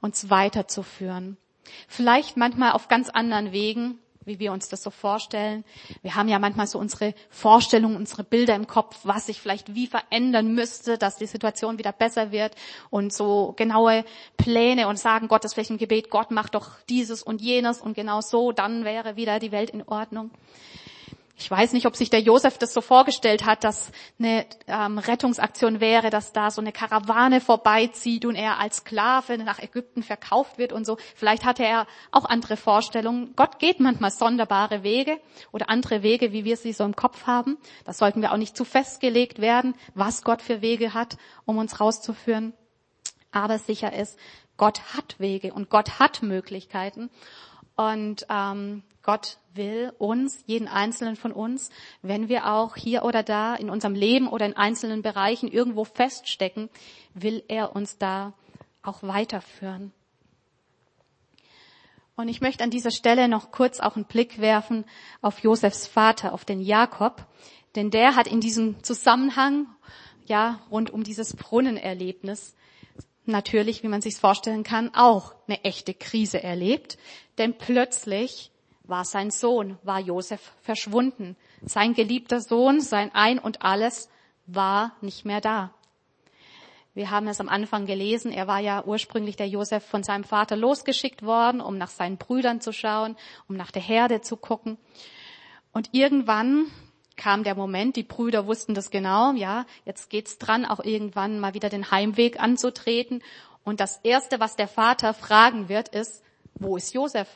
uns 0.00 0.30
weiterzuführen. 0.30 1.38
Vielleicht 1.88 2.36
manchmal 2.36 2.72
auf 2.72 2.86
ganz 2.86 3.10
anderen 3.10 3.50
Wegen, 3.50 3.98
wie 4.28 4.38
wir 4.38 4.52
uns 4.52 4.68
das 4.68 4.82
so 4.82 4.90
vorstellen. 4.90 5.64
Wir 6.02 6.14
haben 6.14 6.28
ja 6.28 6.38
manchmal 6.38 6.66
so 6.66 6.78
unsere 6.78 7.14
Vorstellungen, 7.30 7.96
unsere 7.96 8.22
Bilder 8.22 8.54
im 8.54 8.66
Kopf, 8.66 8.98
was 9.02 9.26
sich 9.26 9.40
vielleicht 9.40 9.74
wie 9.74 9.86
verändern 9.86 10.54
müsste, 10.54 10.98
dass 10.98 11.16
die 11.16 11.26
Situation 11.26 11.78
wieder 11.78 11.92
besser 11.92 12.30
wird 12.30 12.54
und 12.90 13.12
so 13.12 13.54
genaue 13.56 14.04
Pläne 14.36 14.86
und 14.86 14.98
sagen 14.98 15.28
Gottes 15.28 15.54
vielleicht 15.54 15.70
im 15.70 15.78
Gebet, 15.78 16.10
Gott 16.10 16.30
macht 16.30 16.54
doch 16.54 16.70
dieses 16.88 17.22
und 17.22 17.40
jenes 17.40 17.80
und 17.80 17.94
genau 17.94 18.20
so, 18.20 18.52
dann 18.52 18.84
wäre 18.84 19.16
wieder 19.16 19.40
die 19.40 19.52
Welt 19.52 19.70
in 19.70 19.82
Ordnung. 19.82 20.30
Ich 21.40 21.48
weiß 21.48 21.72
nicht, 21.72 21.86
ob 21.86 21.94
sich 21.94 22.10
der 22.10 22.20
Josef 22.20 22.58
das 22.58 22.74
so 22.74 22.80
vorgestellt 22.80 23.46
hat, 23.46 23.62
dass 23.62 23.92
eine 24.18 24.44
ähm, 24.66 24.98
Rettungsaktion 24.98 25.78
wäre, 25.78 26.10
dass 26.10 26.32
da 26.32 26.50
so 26.50 26.60
eine 26.60 26.72
Karawane 26.72 27.40
vorbeizieht 27.40 28.24
und 28.24 28.34
er 28.34 28.58
als 28.58 28.78
Sklave 28.78 29.38
nach 29.38 29.60
Ägypten 29.60 30.02
verkauft 30.02 30.58
wird 30.58 30.72
und 30.72 30.84
so. 30.84 30.98
Vielleicht 31.14 31.44
hatte 31.44 31.64
er 31.64 31.86
auch 32.10 32.24
andere 32.24 32.56
Vorstellungen. 32.56 33.34
Gott 33.36 33.60
geht 33.60 33.78
manchmal 33.78 34.10
sonderbare 34.10 34.82
Wege 34.82 35.20
oder 35.52 35.70
andere 35.70 36.02
Wege, 36.02 36.32
wie 36.32 36.44
wir 36.44 36.56
sie 36.56 36.72
so 36.72 36.82
im 36.82 36.96
Kopf 36.96 37.28
haben. 37.28 37.56
Das 37.84 37.98
sollten 37.98 38.20
wir 38.20 38.32
auch 38.32 38.36
nicht 38.36 38.56
zu 38.56 38.64
festgelegt 38.64 39.40
werden, 39.40 39.76
was 39.94 40.24
Gott 40.24 40.42
für 40.42 40.60
Wege 40.60 40.92
hat, 40.92 41.18
um 41.44 41.58
uns 41.58 41.78
rauszuführen. 41.78 42.52
Aber 43.30 43.60
sicher 43.60 43.92
ist, 43.92 44.18
Gott 44.56 44.80
hat 44.96 45.20
Wege 45.20 45.52
und 45.52 45.70
Gott 45.70 46.00
hat 46.00 46.20
Möglichkeiten. 46.20 47.10
Und 47.76 48.26
ähm, 48.28 48.82
Gott 49.08 49.38
will 49.54 49.94
uns, 49.96 50.44
jeden 50.44 50.68
einzelnen 50.68 51.16
von 51.16 51.32
uns, 51.32 51.70
wenn 52.02 52.28
wir 52.28 52.52
auch 52.52 52.76
hier 52.76 53.04
oder 53.04 53.22
da 53.22 53.54
in 53.54 53.70
unserem 53.70 53.94
Leben 53.94 54.28
oder 54.28 54.44
in 54.44 54.54
einzelnen 54.54 55.00
Bereichen 55.00 55.48
irgendwo 55.48 55.84
feststecken, 55.84 56.68
will 57.14 57.42
er 57.48 57.74
uns 57.74 57.96
da 57.96 58.34
auch 58.82 59.02
weiterführen. 59.02 59.92
Und 62.16 62.28
ich 62.28 62.42
möchte 62.42 62.62
an 62.62 62.68
dieser 62.68 62.90
Stelle 62.90 63.28
noch 63.28 63.50
kurz 63.50 63.80
auch 63.80 63.96
einen 63.96 64.04
Blick 64.04 64.42
werfen 64.42 64.84
auf 65.22 65.38
Josefs 65.38 65.86
Vater, 65.86 66.34
auf 66.34 66.44
den 66.44 66.60
Jakob, 66.60 67.24
denn 67.76 67.90
der 67.90 68.14
hat 68.14 68.26
in 68.26 68.42
diesem 68.42 68.84
Zusammenhang, 68.84 69.68
ja, 70.26 70.60
rund 70.70 70.90
um 70.90 71.02
dieses 71.02 71.34
Brunnenerlebnis 71.34 72.54
natürlich, 73.24 73.82
wie 73.82 73.88
man 73.88 74.02
sich 74.02 74.16
vorstellen 74.16 74.64
kann, 74.64 74.94
auch 74.94 75.34
eine 75.46 75.64
echte 75.64 75.94
Krise 75.94 76.42
erlebt, 76.42 76.98
denn 77.38 77.56
plötzlich 77.56 78.50
war 78.88 79.04
sein 79.04 79.30
Sohn, 79.30 79.78
war 79.82 80.00
Josef 80.00 80.52
verschwunden. 80.62 81.36
Sein 81.62 81.94
geliebter 81.94 82.40
Sohn, 82.40 82.80
sein 82.80 83.14
Ein 83.14 83.38
und 83.38 83.62
alles 83.62 84.08
war 84.46 84.92
nicht 85.00 85.24
mehr 85.24 85.40
da. 85.40 85.72
Wir 86.94 87.10
haben 87.10 87.28
es 87.28 87.40
am 87.40 87.48
Anfang 87.48 87.86
gelesen, 87.86 88.32
er 88.32 88.48
war 88.48 88.58
ja 88.58 88.82
ursprünglich 88.84 89.36
der 89.36 89.46
Josef 89.46 89.84
von 89.84 90.02
seinem 90.02 90.24
Vater 90.24 90.56
losgeschickt 90.56 91.22
worden, 91.22 91.60
um 91.60 91.78
nach 91.78 91.90
seinen 91.90 92.16
Brüdern 92.16 92.60
zu 92.60 92.72
schauen, 92.72 93.14
um 93.48 93.56
nach 93.56 93.70
der 93.70 93.82
Herde 93.82 94.20
zu 94.20 94.36
gucken. 94.36 94.78
Und 95.72 95.90
irgendwann 95.92 96.64
kam 97.14 97.44
der 97.44 97.54
Moment, 97.54 97.94
die 97.94 98.02
Brüder 98.02 98.46
wussten 98.46 98.74
das 98.74 98.90
genau, 98.90 99.32
ja, 99.34 99.66
jetzt 99.84 100.08
geht's 100.10 100.38
dran, 100.38 100.64
auch 100.64 100.80
irgendwann 100.80 101.38
mal 101.38 101.54
wieder 101.54 101.68
den 101.68 101.90
Heimweg 101.90 102.40
anzutreten. 102.40 103.22
Und 103.64 103.80
das 103.80 103.98
erste, 103.98 104.40
was 104.40 104.56
der 104.56 104.68
Vater 104.68 105.14
fragen 105.14 105.68
wird, 105.68 105.90
ist, 105.90 106.24
wo 106.54 106.76
ist 106.76 106.94
Josef? 106.94 107.28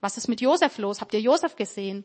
Was 0.00 0.16
ist 0.16 0.28
mit 0.28 0.40
Josef 0.40 0.78
los? 0.78 1.00
Habt 1.00 1.14
ihr 1.14 1.20
Josef 1.20 1.56
gesehen? 1.56 2.04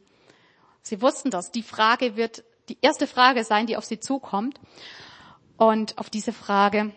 Sie 0.82 1.02
wussten 1.02 1.32
das. 1.32 1.52
Die 1.52 1.64
Frage 1.64 2.16
wird 2.16 2.44
die 2.70 2.78
erste 2.82 3.08
Frage 3.08 3.44
sein, 3.44 3.68
die 3.68 3.78
auf 3.78 3.86
sie 3.86 4.00
zukommt. 4.00 4.60
Und 5.58 5.98
auf 5.98 6.10
diese 6.10 6.34
Frage 6.34 6.92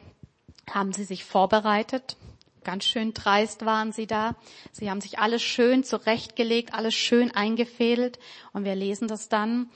haben 0.68 0.92
sie 0.92 1.04
sich 1.04 1.24
vorbereitet. 1.24 2.16
Ganz 2.64 2.84
schön 2.84 3.14
dreist 3.14 3.64
waren 3.64 3.92
sie 3.92 4.06
da. 4.06 4.34
Sie 4.72 4.90
haben 4.90 5.00
sich 5.00 5.18
alles 5.18 5.40
schön 5.40 5.84
zurechtgelegt, 5.84 6.74
alles 6.74 6.94
schön 6.94 7.30
eingefädelt. 7.30 8.18
Und 8.52 8.64
wir 8.64 8.74
lesen 8.74 9.08
das 9.08 9.28
dann 9.28 9.70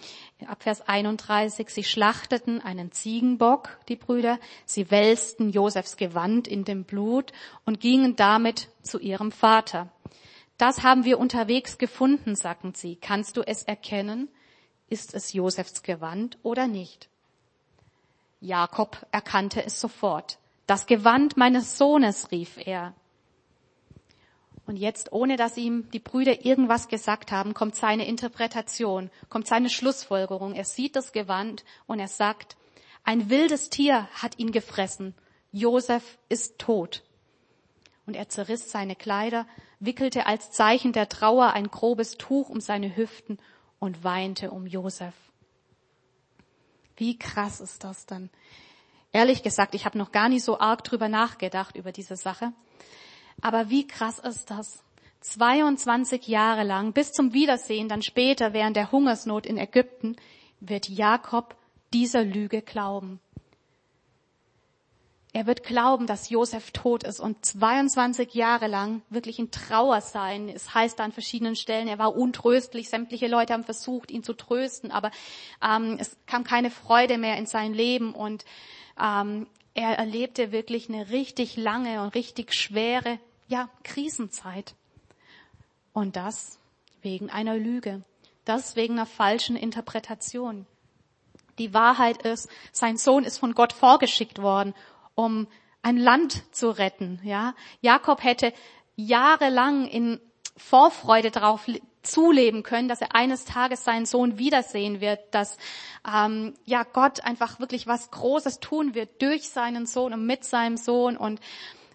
ab 0.47 0.63
Vers 0.63 0.83
31. 0.87 1.71
Sie 1.71 1.85
schlachteten 1.85 2.61
einen 2.61 2.93
Ziegenbock, 2.93 3.79
die 3.89 3.97
Brüder. 3.97 4.39
Sie 4.67 4.91
wälzten 4.91 5.51
Josefs 5.51 5.97
Gewand 5.97 6.47
in 6.49 6.65
dem 6.65 6.85
Blut 6.85 7.33
und 7.65 7.81
gingen 7.81 8.17
damit 8.17 8.69
zu 8.83 8.99
ihrem 8.99 9.33
Vater. 9.33 9.89
Das 10.63 10.85
haben 10.85 11.05
wir 11.05 11.19
unterwegs 11.19 11.77
gefunden, 11.77 12.37
sagten 12.37 12.73
sie. 12.73 12.95
Kannst 12.95 13.37
du 13.37 13.43
es 13.43 13.65
erkennen? 13.65 14.29
Ist 14.89 15.13
es 15.13 15.33
Josefs 15.33 15.83
Gewand 15.83 16.39
oder 16.45 16.69
nicht? 16.69 17.09
Jakob 18.41 19.05
erkannte 19.11 19.65
es 19.67 19.81
sofort. 19.81 20.39
Das 20.69 20.87
Gewand 20.87 21.37
meines 21.37 21.79
Sohnes, 21.79 22.31
rief 22.31 22.65
er. 22.65 22.95
Und 24.65 24.77
jetzt, 24.77 25.11
ohne 25.11 25.35
dass 25.35 25.57
ihm 25.57 25.91
die 25.91 25.99
Brüder 25.99 26.45
irgendwas 26.47 26.87
gesagt 26.87 27.33
haben, 27.33 27.55
kommt 27.55 27.75
seine 27.75 28.07
Interpretation, 28.07 29.11
kommt 29.31 29.49
seine 29.49 29.69
Schlussfolgerung. 29.69 30.55
Er 30.55 30.65
sieht 30.65 30.95
das 30.95 31.11
Gewand 31.11 31.65
und 31.89 31.99
er 31.99 32.07
sagt, 32.07 32.57
ein 33.03 33.31
wildes 33.31 33.69
Tier 33.69 34.07
hat 34.13 34.39
ihn 34.39 34.53
gefressen. 34.53 35.17
Josef 35.51 36.19
ist 36.29 36.61
tot. 36.61 37.03
Und 38.07 38.15
er 38.15 38.29
zerriss 38.29 38.71
seine 38.71 38.95
Kleider, 38.95 39.45
wickelte 39.85 40.27
als 40.27 40.51
Zeichen 40.51 40.93
der 40.93 41.09
Trauer 41.09 41.53
ein 41.53 41.69
grobes 41.69 42.17
Tuch 42.17 42.49
um 42.49 42.61
seine 42.61 42.97
Hüften 42.97 43.39
und 43.79 44.05
weinte 44.05 44.51
um 44.51 44.67
Josef. 44.67 45.15
Wie 46.97 47.19
krass 47.19 47.61
ist 47.61 47.85
das 47.85 48.07
dann? 48.07 48.31
Ehrlich 49.13 49.43
gesagt, 49.43 49.75
ich 49.75 49.85
habe 49.85 49.99
noch 49.99 50.13
gar 50.13 50.29
nicht 50.29 50.45
so 50.45 50.59
arg 50.59 50.85
drüber 50.85 51.09
nachgedacht 51.09 51.77
über 51.77 51.93
diese 51.93 52.17
Sache. 52.17 52.53
Aber 53.41 53.71
wie 53.71 53.87
krass 53.87 54.19
ist 54.19 54.51
das? 54.51 54.83
22 55.21 56.27
Jahre 56.27 56.65
lang, 56.65 56.93
bis 56.93 57.13
zum 57.13 57.33
Wiedersehen, 57.33 57.89
dann 57.89 58.03
später 58.03 58.53
während 58.53 58.77
der 58.77 58.91
Hungersnot 58.91 59.47
in 59.47 59.57
Ägypten, 59.57 60.17
wird 60.61 60.89
Jakob 60.89 61.57
dieser 61.93 62.25
Lüge 62.25 62.63
glauben. 62.63 63.21
Er 65.35 65.47
wird 65.47 65.63
glauben, 65.63 66.07
dass 66.07 66.29
Josef 66.29 66.73
tot 66.73 67.05
ist 67.05 67.19
und 67.19 67.43
22 67.45 68.35
Jahre 68.35 68.67
lang 68.67 69.01
wirklich 69.09 69.39
in 69.39 69.51
Trauer 69.51 70.03
sein. 70.03 70.51
Es 70.51 70.75
heißt 70.75 71.01
an 71.01 71.11
verschiedenen 71.11 71.57
Stellen, 71.57 71.89
er 71.89 71.99
war 71.99 72.15
untröstlich. 72.15 72.91
Sämtliche 72.91 73.29
Leute 73.29 73.55
haben 73.55 73.65
versucht, 73.65 74.11
ihn 74.11 74.23
zu 74.23 74.35
trösten, 74.35 74.91
aber 74.91 75.11
ähm, 75.67 75.97
es 75.99 76.19
kam 76.27 76.45
keine 76.45 76.71
Freude 76.71 77.17
mehr 77.17 77.39
in 77.39 77.47
sein 77.47 77.73
Leben 77.73 78.13
und 78.13 78.45
ähm, 79.03 79.47
er 79.73 79.97
erlebte 79.97 80.53
wirklich 80.53 80.91
eine 80.91 81.09
richtig 81.09 81.57
lange 81.57 82.03
und 82.03 82.15
richtig 82.15 82.53
schwere, 82.53 83.19
ja, 83.49 83.71
Krisenzeit. 83.85 84.75
Und 85.95 86.17
das 86.17 86.59
wegen 87.01 87.31
einer 87.31 87.57
Lüge. 87.57 88.03
Das 88.45 88.77
wegen 88.77 88.95
einer 88.95 89.07
falschen 89.07 89.57
Interpretation. 89.57 90.67
Die 91.59 91.73
Wahrheit 91.73 92.23
ist, 92.23 92.49
sein 92.73 92.99
Sohn 92.99 93.25
ist 93.25 93.39
von 93.39 93.55
Gott 93.55 93.73
vorgeschickt 93.73 94.43
worden 94.43 94.75
um 95.15 95.47
ein 95.83 95.97
Land 95.97 96.55
zu 96.55 96.71
retten. 96.71 97.21
Ja, 97.25 97.55
Jakob 97.81 98.23
hätte 98.23 98.53
jahrelang 98.97 99.87
in 99.87 100.21
Vorfreude 100.57 101.31
darauf 101.31 101.67
zuleben 102.03 102.63
können, 102.63 102.89
dass 102.89 103.01
er 103.01 103.15
eines 103.15 103.45
Tages 103.45 103.85
seinen 103.85 104.07
Sohn 104.07 104.39
wiedersehen 104.39 105.01
wird, 105.01 105.21
dass 105.33 105.57
ähm, 106.07 106.55
ja 106.65 106.83
Gott 106.83 107.25
einfach 107.25 107.61
wirklich 107.61 107.87
was 107.87 108.11
Großes 108.11 108.61
tun 108.61 108.95
wird 108.95 109.23
durch 109.23 109.49
seinen 109.49 109.87
Sohn 109.87 110.13
und 110.13 110.27
mit 110.27 110.45
seinem 110.45 110.77
Sohn 110.77 111.17
und 111.17 111.41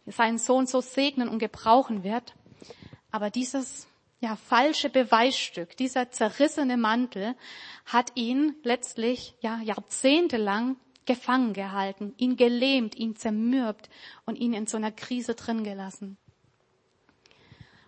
seinen 0.06 0.38
Sohn 0.38 0.66
so 0.66 0.82
segnen 0.82 1.28
und 1.28 1.40
gebrauchen 1.40 2.04
wird. 2.04 2.36
Aber 3.12 3.30
dieses 3.30 3.88
ja 4.20 4.36
falsche 4.36 4.90
Beweisstück, 4.90 5.78
dieser 5.78 6.10
zerrissene 6.12 6.78
Mantel 6.78 7.36
hat 7.86 8.12
ihn 8.16 8.56
letztlich 8.64 9.36
ja 9.42 9.60
jahrzehntelang 9.62 10.78
gefangen 11.08 11.54
gehalten, 11.54 12.14
ihn 12.18 12.38
gelähmt, 12.38 12.96
ihn 12.96 13.16
zermürbt 13.16 13.90
und 14.26 14.36
ihn 14.36 14.54
in 14.54 14.68
so 14.68 14.78
einer 14.78 14.92
Krise 14.92 15.34
drin 15.34 15.64
gelassen. 15.64 16.18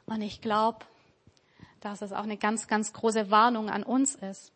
Und 0.08 0.22
ich 0.22 0.42
glaube, 0.42 0.86
dass 1.82 2.02
es 2.02 2.12
auch 2.12 2.24
eine 2.24 2.38
ganz, 2.38 2.68
ganz 2.68 2.94
große 2.94 3.30
Warnung 3.30 3.70
an 3.70 3.84
uns 3.84 4.16
ist. 4.16 4.52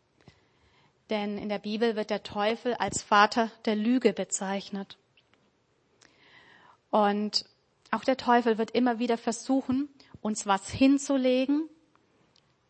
Denn 1.10 1.38
in 1.38 1.48
der 1.48 1.58
Bibel 1.58 1.96
wird 1.96 2.10
der 2.10 2.22
Teufel 2.22 2.74
als 2.74 3.02
Vater 3.02 3.50
der 3.64 3.76
Lüge 3.76 4.12
bezeichnet. 4.12 4.96
Und 6.90 7.44
auch 7.90 8.04
der 8.04 8.16
Teufel 8.16 8.58
wird 8.58 8.70
immer 8.70 8.98
wieder 8.98 9.18
versuchen, 9.18 9.88
uns 10.20 10.46
was 10.46 10.70
hinzulegen, 10.70 11.68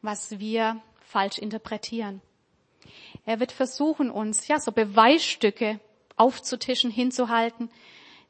was 0.02 0.38
wir 0.38 0.83
falsch 1.00 1.38
interpretieren. 1.38 2.20
Er 3.27 3.40
wird 3.40 3.53
versuchen, 3.53 4.11
uns 4.11 4.49
ja 4.49 4.61
so 4.61 4.73
Beweisstücke 4.73 5.81
aufzutischen, 6.16 6.90
hinzuhalten, 6.90 7.70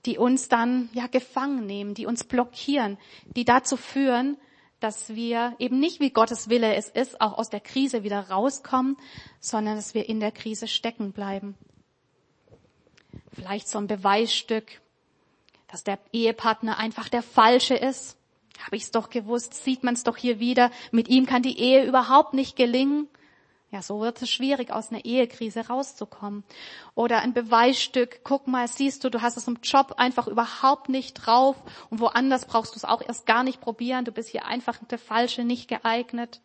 die 0.07 0.19
uns 0.19 0.49
dann 0.49 0.91
ja 0.93 1.07
gefangen 1.07 1.67
nehmen, 1.67 1.95
die 1.95 2.07
uns 2.07 2.25
blockieren, 2.25 2.99
die 3.37 3.45
dazu 3.45 3.77
führen, 3.77 4.37
dass 4.81 5.15
wir 5.15 5.55
eben 5.59 5.81
nicht 5.81 6.01
wie 6.01 6.11
Gottes 6.11 6.51
Wille 6.51 6.75
es 6.75 6.89
ist, 6.91 7.21
auch 7.21 7.39
aus 7.39 7.49
der 7.49 7.61
Krise 7.61 8.03
wieder 8.03 8.29
rauskommen, 8.31 8.97
sondern 9.41 9.77
dass 9.77 9.95
wir 9.95 10.09
in 10.09 10.21
der 10.21 10.33
Krise 10.33 10.69
stecken 10.69 11.13
bleiben. 11.13 11.57
Vielleicht 13.33 13.69
so 13.69 13.79
ein 13.79 13.87
Beweisstück, 13.87 14.81
dass 15.69 15.85
der 15.85 15.99
Ehepartner 16.13 16.79
einfach 16.79 17.09
der 17.09 17.23
falsche 17.23 17.75
ist. 17.75 18.17
Habe 18.65 18.77
ich 18.77 18.85
es 18.85 18.91
doch 18.91 19.11
gewusst, 19.11 19.55
sieht 19.65 19.83
man 19.83 19.95
es 19.95 20.05
doch 20.05 20.17
hier 20.17 20.39
wieder. 20.39 20.71
Mit 20.93 21.09
ihm 21.09 21.27
kann 21.27 21.43
die 21.43 21.59
Ehe 21.59 21.85
überhaupt 21.85 22.35
nicht 22.35 22.55
gelingen. 22.55 23.09
Ja, 23.75 23.83
so 23.83 24.01
wird 24.01 24.23
es 24.23 24.31
schwierig, 24.31 24.71
aus 24.71 24.93
einer 24.93 25.05
Ehekrise 25.05 25.67
rauszukommen. 25.67 26.45
Oder 26.95 27.23
ein 27.23 27.33
Beweisstück, 27.33 28.21
guck 28.23 28.47
mal, 28.47 28.69
siehst 28.69 29.03
du, 29.03 29.11
du 29.11 29.21
hast 29.21 29.37
es 29.37 29.49
im 29.49 29.59
Job 29.65 29.95
einfach 29.97 30.29
überhaupt 30.29 30.89
nicht 30.89 31.15
drauf. 31.15 31.57
Und 31.91 31.99
woanders 31.99 32.47
brauchst 32.47 32.75
du 32.75 32.77
es 32.77 32.85
auch 32.85 33.03
erst 33.03 33.27
gar 33.27 33.43
nicht 33.43 33.61
probieren, 33.61 34.05
du 34.05 34.13
bist 34.13 34.29
hier 34.29 34.45
einfach 34.45 34.79
der 34.85 35.01
Falsche, 35.01 35.43
nicht 35.43 35.67
geeignet. 35.67 36.41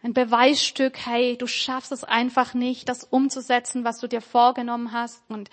Ein 0.00 0.12
Beweisstück, 0.12 0.96
hey, 1.04 1.36
du 1.36 1.48
schaffst 1.48 1.90
es 1.90 2.04
einfach 2.04 2.54
nicht, 2.54 2.88
das 2.88 3.02
umzusetzen, 3.02 3.82
was 3.82 3.98
du 3.98 4.06
dir 4.06 4.20
vorgenommen 4.20 4.92
hast. 4.92 5.28
Und 5.28 5.50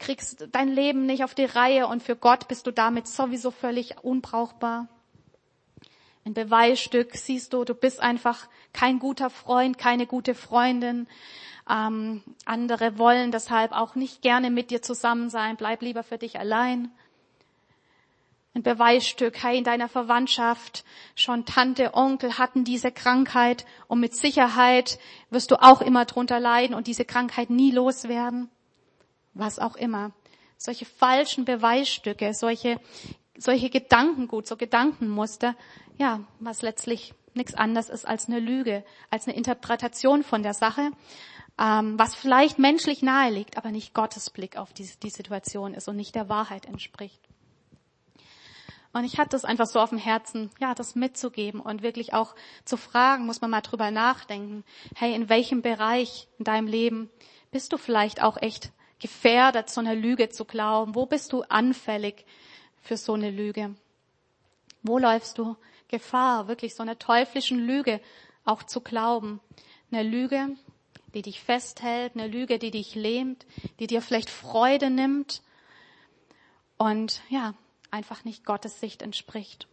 kriegst 0.00 0.48
dein 0.50 0.70
Leben 0.70 1.06
nicht 1.06 1.22
auf 1.22 1.36
die 1.36 1.44
Reihe. 1.44 1.86
Und 1.86 2.02
für 2.02 2.16
Gott 2.16 2.48
bist 2.48 2.66
du 2.66 2.72
damit 2.72 3.06
sowieso 3.06 3.52
völlig 3.52 3.94
unbrauchbar 4.02 4.88
ein 6.26 6.34
Beweisstück, 6.34 7.14
siehst 7.14 7.52
du, 7.52 7.64
du 7.64 7.72
bist 7.72 8.00
einfach 8.00 8.48
kein 8.72 8.98
guter 8.98 9.30
Freund, 9.30 9.78
keine 9.78 10.06
gute 10.06 10.34
Freundin. 10.34 11.06
Ähm, 11.70 12.22
andere 12.44 12.98
wollen 12.98 13.30
deshalb 13.30 13.70
auch 13.70 13.94
nicht 13.94 14.22
gerne 14.22 14.50
mit 14.50 14.72
dir 14.72 14.82
zusammen 14.82 15.30
sein. 15.30 15.56
Bleib 15.56 15.82
lieber 15.82 16.02
für 16.02 16.18
dich 16.18 16.38
allein. 16.38 16.90
ein 18.56 18.64
Beweisstück, 18.64 19.40
hey, 19.42 19.56
in 19.58 19.64
deiner 19.64 19.88
Verwandtschaft 19.88 20.84
schon 21.14 21.44
Tante, 21.44 21.94
Onkel 21.94 22.38
hatten 22.38 22.64
diese 22.64 22.90
Krankheit 22.90 23.64
und 23.86 24.00
mit 24.00 24.16
Sicherheit 24.16 24.98
wirst 25.30 25.52
du 25.52 25.62
auch 25.62 25.80
immer 25.80 26.06
drunter 26.06 26.40
leiden 26.40 26.74
und 26.74 26.88
diese 26.88 27.04
Krankheit 27.04 27.50
nie 27.50 27.70
loswerden. 27.70 28.50
Was 29.34 29.60
auch 29.60 29.76
immer. 29.76 30.10
Solche 30.56 30.86
falschen 30.86 31.44
Beweisstücke, 31.44 32.34
solche, 32.34 32.80
solche 33.36 33.70
Gedankengut, 33.70 34.46
so 34.46 34.56
Gedankenmuster, 34.56 35.54
ja, 35.98 36.20
was 36.40 36.62
letztlich 36.62 37.14
nichts 37.34 37.54
anderes 37.54 37.88
ist 37.88 38.06
als 38.06 38.28
eine 38.28 38.40
Lüge, 38.40 38.84
als 39.10 39.26
eine 39.26 39.36
Interpretation 39.36 40.22
von 40.22 40.42
der 40.42 40.54
Sache, 40.54 40.90
ähm, 41.58 41.98
was 41.98 42.14
vielleicht 42.14 42.58
menschlich 42.58 43.02
nahe 43.02 43.30
liegt, 43.30 43.56
aber 43.56 43.70
nicht 43.70 43.94
Gottes 43.94 44.30
Blick 44.30 44.56
auf 44.56 44.72
die, 44.72 44.88
die 45.02 45.10
Situation 45.10 45.74
ist 45.74 45.88
und 45.88 45.96
nicht 45.96 46.14
der 46.14 46.28
Wahrheit 46.28 46.66
entspricht. 46.66 47.20
Und 48.92 49.04
ich 49.04 49.18
hatte 49.18 49.36
es 49.36 49.44
einfach 49.44 49.66
so 49.66 49.78
auf 49.78 49.90
dem 49.90 49.98
Herzen, 49.98 50.50
ja, 50.58 50.74
das 50.74 50.94
mitzugeben 50.94 51.60
und 51.60 51.82
wirklich 51.82 52.14
auch 52.14 52.34
zu 52.64 52.78
fragen, 52.78 53.26
muss 53.26 53.42
man 53.42 53.50
mal 53.50 53.60
drüber 53.60 53.90
nachdenken. 53.90 54.64
Hey, 54.94 55.14
in 55.14 55.28
welchem 55.28 55.60
Bereich 55.60 56.28
in 56.38 56.44
deinem 56.44 56.66
Leben 56.66 57.10
bist 57.50 57.74
du 57.74 57.76
vielleicht 57.76 58.22
auch 58.22 58.38
echt 58.40 58.72
gefährdet, 58.98 59.68
so 59.68 59.82
eine 59.82 59.94
Lüge 59.94 60.30
zu 60.30 60.46
glauben? 60.46 60.94
Wo 60.94 61.04
bist 61.04 61.34
du 61.34 61.42
anfällig 61.42 62.24
für 62.80 62.96
so 62.96 63.12
eine 63.12 63.30
Lüge? 63.30 63.74
Wo 64.82 64.98
läufst 64.98 65.36
du 65.36 65.56
Gefahr, 65.88 66.48
wirklich 66.48 66.74
so 66.74 66.82
eine 66.82 66.98
teuflischen 66.98 67.58
Lüge 67.58 68.00
auch 68.44 68.62
zu 68.62 68.80
glauben? 68.80 69.40
Eine 69.90 70.02
Lüge, 70.02 70.48
die 71.14 71.22
dich 71.22 71.40
festhält, 71.40 72.14
eine 72.14 72.26
Lüge, 72.26 72.58
die 72.58 72.70
dich 72.70 72.94
lähmt, 72.94 73.46
die 73.80 73.86
dir 73.86 74.02
vielleicht 74.02 74.30
Freude 74.30 74.90
nimmt. 74.90 75.42
Und 76.76 77.22
ja, 77.28 77.54
einfach 77.90 78.24
nicht 78.24 78.44
Gottes 78.44 78.80
Sicht 78.80 79.02
entspricht. 79.02 79.66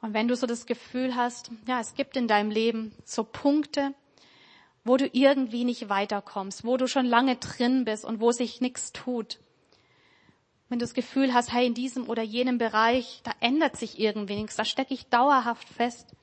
Und 0.00 0.14
wenn 0.14 0.28
du 0.28 0.36
so 0.36 0.46
das 0.46 0.66
Gefühl 0.66 1.16
hast, 1.16 1.50
ja, 1.66 1.80
es 1.80 1.94
gibt 1.94 2.16
in 2.16 2.28
deinem 2.28 2.50
Leben 2.50 2.94
so 3.04 3.24
Punkte, 3.24 3.94
wo 4.84 4.96
du 4.96 5.08
irgendwie 5.12 5.64
nicht 5.64 5.88
weiterkommst, 5.88 6.64
wo 6.64 6.76
du 6.76 6.86
schon 6.86 7.06
lange 7.06 7.36
drin 7.36 7.84
bist 7.84 8.04
und 8.04 8.20
wo 8.20 8.32
sich 8.32 8.60
nichts 8.60 8.92
tut. 8.92 9.38
Wenn 10.68 10.78
du 10.78 10.84
das 10.84 10.94
Gefühl 10.94 11.32
hast, 11.32 11.52
hey, 11.52 11.66
in 11.66 11.74
diesem 11.74 12.08
oder 12.08 12.22
jenem 12.22 12.58
Bereich, 12.58 13.20
da 13.24 13.32
ändert 13.40 13.76
sich 13.76 13.98
irgendwie 13.98 14.36
nichts, 14.36 14.56
da 14.56 14.64
stecke 14.64 14.92
ich 14.92 15.06
dauerhaft 15.06 15.68
fest, 15.68 16.14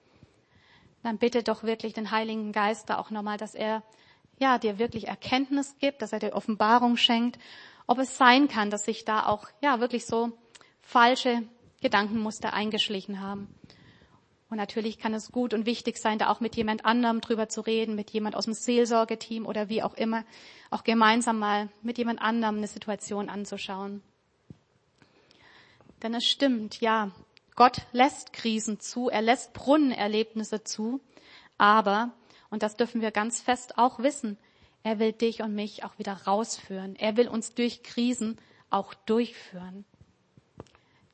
dann 1.02 1.18
bitte 1.18 1.44
doch 1.44 1.64
wirklich 1.64 1.94
den 1.94 2.12
Heiligen 2.12 2.52
Geist 2.52 2.90
da 2.90 2.98
auch 2.98 3.10
nochmal, 3.10 3.38
dass 3.38 3.56
er 3.56 3.84
ja 4.40 4.58
dir 4.58 4.78
wirklich 4.78 5.08
Erkenntnis 5.08 5.76
gibt, 5.80 6.02
dass 6.02 6.14
er 6.14 6.20
dir 6.20 6.34
Offenbarung 6.34 6.98
schenkt, 6.98 7.40
ob 7.88 8.00
es 8.00 8.18
sein 8.18 8.48
kann, 8.48 8.70
dass 8.70 8.86
sich 8.86 9.06
da 9.06 9.26
auch 9.26 9.48
ja 9.62 9.80
wirklich 9.80 10.06
so 10.06 10.32
falsche 10.82 11.44
Gedankenmuster 11.82 12.54
eingeschlichen 12.54 13.22
haben. 13.22 13.54
Und 14.50 14.58
natürlich 14.58 15.00
kann 15.00 15.14
es 15.14 15.32
gut 15.32 15.54
und 15.54 15.66
wichtig 15.66 15.98
sein, 15.98 16.20
da 16.20 16.30
auch 16.30 16.40
mit 16.40 16.56
jemand 16.56 16.86
anderem 16.86 17.20
drüber 17.20 17.50
zu 17.50 17.62
reden, 17.62 17.96
mit 17.96 18.12
jemand 18.12 18.36
aus 18.36 18.46
dem 18.46 18.54
Seelsorgeteam 18.54 19.46
oder 19.46 19.70
wie 19.70 19.82
auch 19.82 19.96
immer, 19.96 20.24
auch 20.70 20.84
gemeinsam 20.84 21.40
mal 21.40 21.70
mit 21.82 21.98
jemand 21.98 22.22
anderem 22.22 22.58
eine 22.58 22.68
Situation 22.68 23.30
anzuschauen. 23.30 24.04
Denn 26.02 26.14
es 26.14 26.26
stimmt, 26.26 26.82
ja, 26.82 27.12
Gott 27.56 27.82
lässt 27.94 28.34
Krisen 28.34 28.80
zu, 28.80 29.10
er 29.10 29.22
lässt 29.22 29.54
Brunnenerlebnisse 29.54 30.64
zu, 30.64 31.00
aber, 31.58 32.12
und 32.50 32.64
das 32.64 32.76
dürfen 32.76 33.02
wir 33.02 33.12
ganz 33.12 33.42
fest 33.42 33.78
auch 33.78 34.00
wissen, 34.00 34.38
er 34.84 35.00
will 35.00 35.14
dich 35.14 35.42
und 35.42 35.56
mich 35.56 35.84
auch 35.84 35.98
wieder 35.98 36.14
rausführen. 36.14 36.96
Er 36.96 37.18
will 37.18 37.28
uns 37.28 37.56
durch 37.56 37.82
Krisen 37.82 38.38
auch 38.70 38.94
durchführen. 38.94 39.84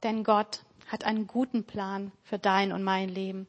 Denn 0.04 0.26
Gott 0.26 0.64
hat 0.88 1.06
einen 1.06 1.26
guten 1.26 1.64
Plan 1.64 2.12
für 2.22 2.38
dein 2.38 2.74
und 2.74 2.84
mein 2.84 3.08
Leben. 3.08 3.48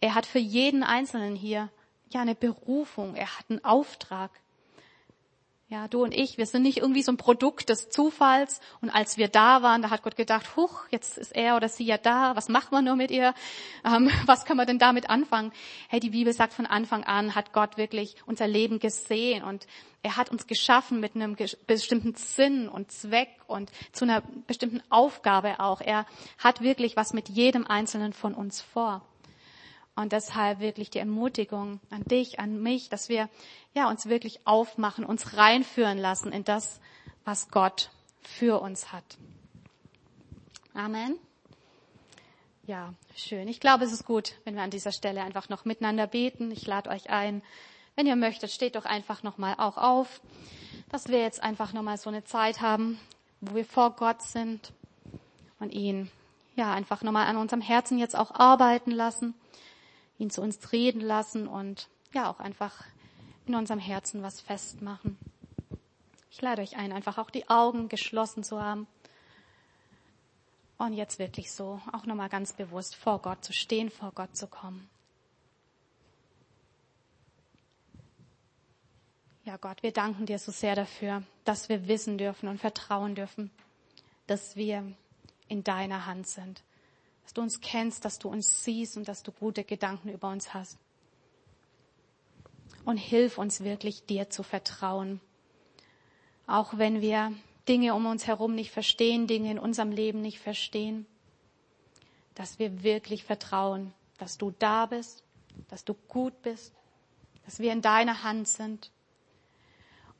Er 0.00 0.14
hat 0.14 0.24
für 0.24 0.38
jeden 0.38 0.84
Einzelnen 0.84 1.34
hier 1.34 1.68
ja 2.10 2.20
eine 2.20 2.36
Berufung. 2.36 3.16
Er 3.16 3.26
hat 3.38 3.46
einen 3.48 3.64
Auftrag. 3.64 4.30
Ja, 5.68 5.88
du 5.88 6.04
und 6.04 6.14
ich, 6.14 6.38
wir 6.38 6.46
sind 6.46 6.62
nicht 6.62 6.78
irgendwie 6.78 7.02
so 7.02 7.10
ein 7.10 7.16
Produkt 7.16 7.70
des 7.70 7.88
Zufalls. 7.88 8.60
Und 8.80 8.90
als 8.90 9.16
wir 9.16 9.26
da 9.26 9.62
waren, 9.62 9.82
da 9.82 9.90
hat 9.90 10.04
Gott 10.04 10.14
gedacht, 10.14 10.54
huch, 10.54 10.84
jetzt 10.90 11.18
ist 11.18 11.34
er 11.34 11.56
oder 11.56 11.68
sie 11.68 11.84
ja 11.84 11.98
da. 11.98 12.36
Was 12.36 12.48
macht 12.48 12.70
man 12.70 12.84
nur 12.84 12.94
mit 12.94 13.10
ihr? 13.10 13.34
Ähm, 13.84 14.08
was 14.26 14.44
kann 14.44 14.56
man 14.56 14.68
denn 14.68 14.78
damit 14.78 15.10
anfangen? 15.10 15.50
Hey, 15.88 15.98
die 15.98 16.10
Bibel 16.10 16.32
sagt, 16.32 16.52
von 16.52 16.66
Anfang 16.66 17.02
an 17.02 17.34
hat 17.34 17.52
Gott 17.52 17.78
wirklich 17.78 18.14
unser 18.26 18.46
Leben 18.46 18.78
gesehen 18.78 19.42
und 19.42 19.66
er 20.04 20.16
hat 20.16 20.30
uns 20.30 20.46
geschaffen 20.46 21.00
mit 21.00 21.16
einem 21.16 21.36
bestimmten 21.66 22.14
Sinn 22.14 22.68
und 22.68 22.92
Zweck 22.92 23.30
und 23.48 23.72
zu 23.90 24.04
einer 24.04 24.22
bestimmten 24.46 24.82
Aufgabe 24.88 25.58
auch. 25.58 25.80
Er 25.80 26.06
hat 26.38 26.60
wirklich 26.60 26.94
was 26.94 27.12
mit 27.12 27.28
jedem 27.28 27.66
Einzelnen 27.66 28.12
von 28.12 28.34
uns 28.34 28.60
vor. 28.60 29.02
Und 29.96 30.12
deshalb 30.12 30.60
wirklich 30.60 30.90
die 30.90 30.98
Ermutigung 30.98 31.80
an 31.88 32.04
dich, 32.04 32.38
an 32.38 32.62
mich, 32.62 32.90
dass 32.90 33.08
wir 33.08 33.30
ja 33.74 33.88
uns 33.88 34.06
wirklich 34.06 34.46
aufmachen, 34.46 35.06
uns 35.06 35.38
reinführen 35.38 35.96
lassen 35.96 36.32
in 36.32 36.44
das, 36.44 36.80
was 37.24 37.48
Gott 37.50 37.90
für 38.20 38.60
uns 38.60 38.92
hat. 38.92 39.16
Amen. 40.74 41.16
Ja, 42.66 42.92
schön. 43.14 43.48
Ich 43.48 43.58
glaube, 43.58 43.84
es 43.84 43.92
ist 43.92 44.04
gut, 44.04 44.34
wenn 44.44 44.54
wir 44.54 44.62
an 44.62 44.70
dieser 44.70 44.92
Stelle 44.92 45.22
einfach 45.22 45.48
noch 45.48 45.64
miteinander 45.64 46.06
beten. 46.06 46.50
Ich 46.50 46.66
lade 46.66 46.90
euch 46.90 47.08
ein, 47.08 47.40
wenn 47.94 48.06
ihr 48.06 48.16
möchtet, 48.16 48.50
steht 48.50 48.76
doch 48.76 48.84
einfach 48.84 49.22
nochmal 49.22 49.54
auch 49.56 49.78
auf, 49.78 50.20
dass 50.90 51.08
wir 51.08 51.20
jetzt 51.20 51.42
einfach 51.42 51.72
nochmal 51.72 51.96
so 51.96 52.10
eine 52.10 52.24
Zeit 52.24 52.60
haben, 52.60 53.00
wo 53.40 53.54
wir 53.54 53.64
vor 53.64 53.92
Gott 53.92 54.20
sind 54.20 54.72
und 55.58 55.72
ihn 55.72 56.10
ja 56.54 56.74
einfach 56.74 57.02
nochmal 57.02 57.28
an 57.28 57.38
unserem 57.38 57.62
Herzen 57.62 57.98
jetzt 57.98 58.16
auch 58.16 58.32
arbeiten 58.32 58.90
lassen 58.90 59.34
ihn 60.18 60.30
zu 60.30 60.42
uns 60.42 60.72
reden 60.72 61.00
lassen 61.00 61.46
und 61.46 61.88
ja 62.12 62.30
auch 62.30 62.40
einfach 62.40 62.84
in 63.46 63.54
unserem 63.54 63.80
Herzen 63.80 64.22
was 64.22 64.40
festmachen. 64.40 65.18
Ich 66.30 66.40
lade 66.42 66.62
euch 66.62 66.76
ein, 66.76 66.92
einfach 66.92 67.18
auch 67.18 67.30
die 67.30 67.48
Augen 67.48 67.88
geschlossen 67.88 68.44
zu 68.44 68.60
haben 68.60 68.86
und 70.78 70.92
jetzt 70.92 71.18
wirklich 71.18 71.52
so 71.52 71.80
auch 71.92 72.04
nochmal 72.06 72.28
ganz 72.28 72.52
bewusst 72.52 72.94
vor 72.94 73.20
Gott 73.20 73.44
zu 73.44 73.52
stehen, 73.52 73.90
vor 73.90 74.12
Gott 74.14 74.36
zu 74.36 74.46
kommen. 74.46 74.88
Ja, 79.44 79.56
Gott, 79.58 79.82
wir 79.82 79.92
danken 79.92 80.26
dir 80.26 80.38
so 80.40 80.50
sehr 80.50 80.74
dafür, 80.74 81.22
dass 81.44 81.68
wir 81.68 81.86
wissen 81.86 82.18
dürfen 82.18 82.48
und 82.48 82.58
vertrauen 82.58 83.14
dürfen, 83.14 83.50
dass 84.26 84.56
wir 84.56 84.92
in 85.48 85.62
deiner 85.62 86.06
Hand 86.06 86.26
sind 86.26 86.62
dass 87.26 87.32
du 87.32 87.42
uns 87.42 87.60
kennst, 87.60 88.04
dass 88.04 88.20
du 88.20 88.28
uns 88.28 88.62
siehst 88.62 88.96
und 88.96 89.08
dass 89.08 89.24
du 89.24 89.32
gute 89.32 89.64
Gedanken 89.64 90.10
über 90.10 90.28
uns 90.28 90.54
hast. 90.54 90.78
Und 92.84 92.98
hilf 92.98 93.36
uns 93.36 93.64
wirklich, 93.64 94.06
dir 94.06 94.30
zu 94.30 94.44
vertrauen. 94.44 95.20
Auch 96.46 96.78
wenn 96.78 97.00
wir 97.00 97.32
Dinge 97.66 97.94
um 97.94 98.06
uns 98.06 98.28
herum 98.28 98.54
nicht 98.54 98.70
verstehen, 98.70 99.26
Dinge 99.26 99.50
in 99.50 99.58
unserem 99.58 99.90
Leben 99.90 100.20
nicht 100.20 100.38
verstehen, 100.38 101.04
dass 102.36 102.60
wir 102.60 102.84
wirklich 102.84 103.24
vertrauen, 103.24 103.92
dass 104.18 104.38
du 104.38 104.52
da 104.56 104.86
bist, 104.86 105.24
dass 105.66 105.84
du 105.84 105.94
gut 105.94 106.42
bist, 106.42 106.72
dass 107.44 107.58
wir 107.58 107.72
in 107.72 107.82
deiner 107.82 108.22
Hand 108.22 108.46
sind 108.46 108.92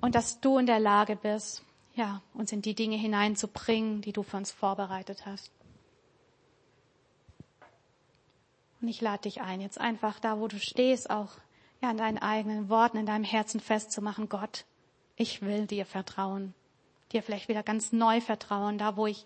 und 0.00 0.16
dass 0.16 0.40
du 0.40 0.58
in 0.58 0.66
der 0.66 0.80
Lage 0.80 1.14
bist, 1.14 1.62
ja, 1.94 2.20
uns 2.34 2.50
in 2.50 2.62
die 2.62 2.74
Dinge 2.74 2.96
hineinzubringen, 2.96 4.00
die 4.00 4.12
du 4.12 4.24
für 4.24 4.38
uns 4.38 4.50
vorbereitet 4.50 5.24
hast. 5.24 5.52
Und 8.86 8.90
ich 8.90 9.00
lade 9.00 9.22
dich 9.22 9.40
ein, 9.40 9.60
jetzt 9.60 9.80
einfach 9.80 10.20
da, 10.20 10.38
wo 10.38 10.46
du 10.46 10.60
stehst, 10.60 11.10
auch 11.10 11.30
ja, 11.82 11.90
in 11.90 11.96
deinen 11.96 12.18
eigenen 12.18 12.68
Worten, 12.68 12.98
in 12.98 13.06
deinem 13.06 13.24
Herzen 13.24 13.58
festzumachen, 13.58 14.28
Gott, 14.28 14.64
ich 15.16 15.42
will 15.42 15.66
dir 15.66 15.84
vertrauen. 15.84 16.54
Dir 17.10 17.24
vielleicht 17.24 17.48
wieder 17.48 17.64
ganz 17.64 17.90
neu 17.90 18.20
vertrauen, 18.20 18.78
da 18.78 18.96
wo 18.96 19.08
ich 19.08 19.24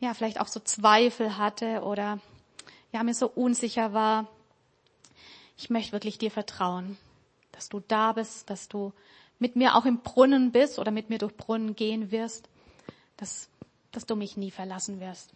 ja 0.00 0.12
vielleicht 0.12 0.38
auch 0.38 0.48
so 0.48 0.60
Zweifel 0.60 1.38
hatte 1.38 1.80
oder 1.80 2.18
ja 2.92 3.02
mir 3.02 3.14
so 3.14 3.26
unsicher 3.26 3.94
war. 3.94 4.28
Ich 5.56 5.70
möchte 5.70 5.92
wirklich 5.92 6.18
dir 6.18 6.30
vertrauen, 6.30 6.98
dass 7.52 7.70
du 7.70 7.80
da 7.80 8.12
bist, 8.12 8.50
dass 8.50 8.68
du 8.68 8.92
mit 9.38 9.56
mir 9.56 9.76
auch 9.76 9.86
im 9.86 10.00
Brunnen 10.00 10.52
bist 10.52 10.78
oder 10.78 10.90
mit 10.90 11.08
mir 11.08 11.16
durch 11.16 11.34
Brunnen 11.34 11.74
gehen 11.74 12.10
wirst, 12.10 12.50
dass, 13.16 13.48
dass 13.92 14.04
du 14.04 14.14
mich 14.14 14.36
nie 14.36 14.50
verlassen 14.50 15.00
wirst. 15.00 15.32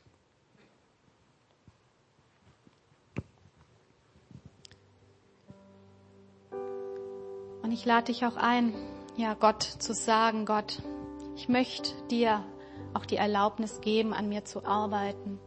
Ich 7.79 7.85
lade 7.85 8.07
dich 8.07 8.27
auch 8.27 8.35
ein, 8.35 8.75
ja, 9.17 9.35
Gott 9.35 9.63
zu 9.63 9.95
sagen, 9.95 10.47
Gott, 10.47 10.83
ich 11.37 11.49
möchte 11.49 11.93
dir 12.11 12.43
auch 12.93 13.07
die 13.07 13.15
Erlaubnis 13.15 13.81
geben, 13.81 14.13
an 14.13 14.29
mir 14.29 14.45
zu 14.45 14.67
arbeiten. 14.67 15.39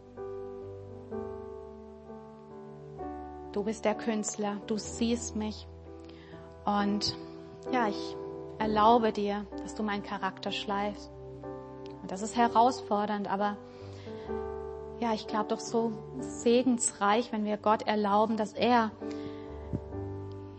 Du 3.51 3.65
bist 3.65 3.83
der 3.83 3.95
Künstler, 3.95 4.61
du 4.67 4.77
siehst 4.77 5.35
mich. 5.35 5.67
Und 6.63 7.17
ja, 7.73 7.89
ich 7.89 8.15
erlaube 8.59 9.11
dir, 9.11 9.45
dass 9.61 9.75
du 9.75 9.83
meinen 9.83 10.03
Charakter 10.03 10.53
schleifst. 10.53 11.11
Und 12.01 12.11
das 12.11 12.21
ist 12.21 12.37
herausfordernd, 12.37 13.29
aber 13.29 13.57
ja, 15.01 15.13
ich 15.13 15.27
glaube 15.27 15.49
doch 15.49 15.59
so 15.59 15.91
segensreich, 16.19 17.33
wenn 17.33 17.43
wir 17.43 17.57
Gott 17.57 17.81
erlauben, 17.81 18.37
dass 18.37 18.53
er 18.53 18.91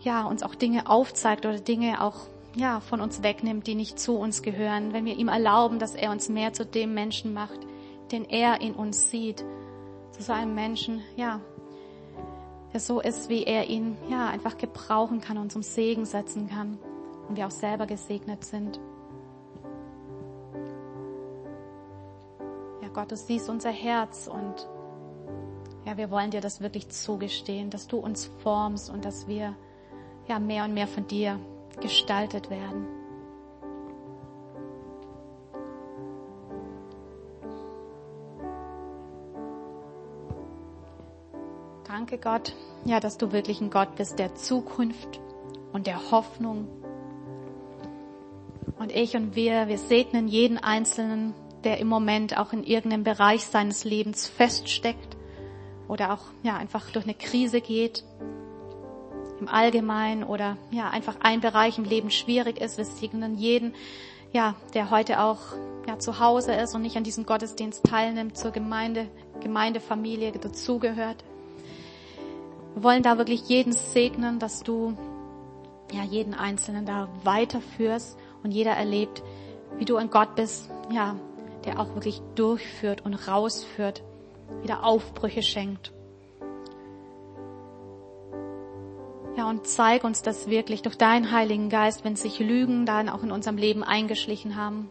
ja 0.03 0.25
uns 0.25 0.43
auch 0.43 0.55
Dinge 0.55 0.89
aufzeigt 0.89 1.45
oder 1.45 1.59
Dinge 1.59 2.01
auch 2.01 2.27
ja 2.55 2.79
von 2.79 3.01
uns 3.01 3.23
wegnimmt, 3.23 3.67
die 3.67 3.75
nicht 3.75 3.99
zu 3.99 4.17
uns 4.17 4.41
gehören. 4.41 4.93
Wenn 4.93 5.05
wir 5.05 5.17
ihm 5.17 5.27
erlauben, 5.27 5.79
dass 5.79 5.95
er 5.95 6.11
uns 6.11 6.29
mehr 6.29 6.53
zu 6.53 6.65
dem 6.65 6.93
Menschen 6.93 7.33
macht, 7.33 7.59
den 8.11 8.25
er 8.25 8.61
in 8.61 8.73
uns 8.73 9.09
sieht, 9.09 9.43
zu 10.11 10.21
so 10.21 10.33
einem 10.33 10.53
Menschen, 10.53 11.01
ja, 11.15 11.41
der 12.71 12.79
so 12.79 12.99
ist, 12.99 13.29
wie 13.29 13.43
er 13.43 13.69
ihn 13.69 13.97
ja 14.09 14.27
einfach 14.27 14.57
gebrauchen 14.57 15.21
kann 15.21 15.37
und 15.37 15.51
zum 15.51 15.61
Segen 15.61 16.05
setzen 16.05 16.49
kann 16.49 16.77
und 17.27 17.37
wir 17.37 17.47
auch 17.47 17.51
selber 17.51 17.85
gesegnet 17.85 18.43
sind. 18.43 18.79
Ja, 22.81 22.89
Gott, 22.89 23.11
du 23.11 23.15
siehst 23.15 23.49
unser 23.49 23.71
Herz 23.71 24.27
und 24.27 24.67
ja, 25.85 25.97
wir 25.97 26.09
wollen 26.09 26.31
dir 26.31 26.41
das 26.41 26.61
wirklich 26.61 26.89
zugestehen, 26.89 27.69
dass 27.69 27.87
du 27.87 27.97
uns 27.97 28.25
formst 28.41 28.89
und 28.89 29.05
dass 29.05 29.27
wir 29.27 29.55
ja 30.27 30.39
mehr 30.39 30.65
und 30.65 30.73
mehr 30.73 30.87
von 30.87 31.07
dir 31.07 31.39
gestaltet 31.81 32.49
werden. 32.49 32.87
Danke 41.87 42.17
Gott, 42.17 42.55
ja, 42.85 42.99
dass 42.99 43.17
du 43.17 43.31
wirklich 43.31 43.61
ein 43.61 43.69
Gott 43.69 43.95
bist 43.95 44.17
der 44.19 44.35
Zukunft 44.35 45.21
und 45.73 45.87
der 45.87 46.11
Hoffnung. 46.11 46.67
Und 48.79 48.91
ich 48.91 49.15
und 49.15 49.35
wir, 49.35 49.67
wir 49.67 49.77
segnen 49.77 50.27
jeden 50.27 50.57
Einzelnen, 50.57 51.33
der 51.63 51.77
im 51.77 51.87
Moment 51.87 52.37
auch 52.37 52.51
in 52.51 52.63
irgendeinem 52.63 53.03
Bereich 53.03 53.45
seines 53.45 53.83
Lebens 53.83 54.27
feststeckt 54.27 55.15
oder 55.87 56.13
auch, 56.13 56.25
ja, 56.41 56.57
einfach 56.57 56.89
durch 56.91 57.05
eine 57.05 57.13
Krise 57.13 57.61
geht. 57.61 58.03
Im 59.43 59.49
Allgemeinen 59.49 60.23
oder, 60.23 60.55
ja, 60.71 60.89
einfach 60.89 61.17
ein 61.19 61.41
Bereich 61.41 61.77
im 61.77 61.83
Leben 61.83 62.11
schwierig 62.11 62.61
ist. 62.61 62.77
Wir 62.77 62.85
segnen 62.85 63.35
jeden, 63.35 63.73
ja, 64.31 64.55
der 64.73 64.89
heute 64.89 65.19
auch, 65.19 65.39
ja, 65.85 65.99
zu 65.99 66.21
Hause 66.21 66.53
ist 66.53 66.73
und 66.75 66.81
nicht 66.81 66.95
an 66.95 67.03
diesem 67.03 67.25
Gottesdienst 67.25 67.83
teilnimmt, 67.83 68.37
zur 68.37 68.51
Gemeinde, 68.51 69.09
Gemeindefamilie 69.41 70.31
dazugehört. 70.31 71.25
Wir 72.73 72.83
wollen 72.83 73.03
da 73.03 73.17
wirklich 73.17 73.49
jeden 73.49 73.73
segnen, 73.73 74.39
dass 74.39 74.63
du 74.63 74.95
ja 75.91 76.05
jeden 76.05 76.35
Einzelnen 76.35 76.85
da 76.85 77.09
weiterführst 77.25 78.17
und 78.43 78.51
jeder 78.51 78.71
erlebt, 78.71 79.23
wie 79.77 79.83
du 79.83 79.97
ein 79.97 80.09
Gott 80.09 80.35
bist, 80.35 80.69
ja, 80.89 81.17
der 81.65 81.81
auch 81.81 81.95
wirklich 81.95 82.21
durchführt 82.35 83.03
und 83.03 83.15
rausführt, 83.27 84.03
wieder 84.61 84.85
Aufbrüche 84.85 85.43
schenkt. 85.43 85.91
Ja, 89.43 89.49
und 89.49 89.67
zeig 89.67 90.05
uns 90.05 90.21
das 90.21 90.47
wirklich 90.47 90.83
durch 90.83 90.97
deinen 90.97 91.29
Heiligen 91.33 91.67
Geist, 91.67 92.05
wenn 92.05 92.15
sich 92.15 92.39
Lügen 92.39 92.85
dann 92.85 93.09
auch 93.09 93.23
in 93.23 93.31
unserem 93.33 93.57
Leben 93.57 93.83
eingeschlichen 93.83 94.55
haben, 94.55 94.89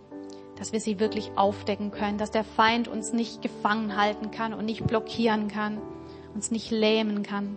dass 0.58 0.74
wir 0.74 0.80
sie 0.80 1.00
wirklich 1.00 1.30
aufdecken 1.36 1.90
können, 1.90 2.18
dass 2.18 2.32
der 2.32 2.44
Feind 2.44 2.86
uns 2.86 3.14
nicht 3.14 3.40
gefangen 3.40 3.96
halten 3.96 4.30
kann 4.30 4.52
und 4.52 4.66
nicht 4.66 4.86
blockieren 4.86 5.48
kann, 5.48 5.78
uns 6.34 6.50
nicht 6.50 6.70
lähmen 6.70 7.22
kann. 7.22 7.56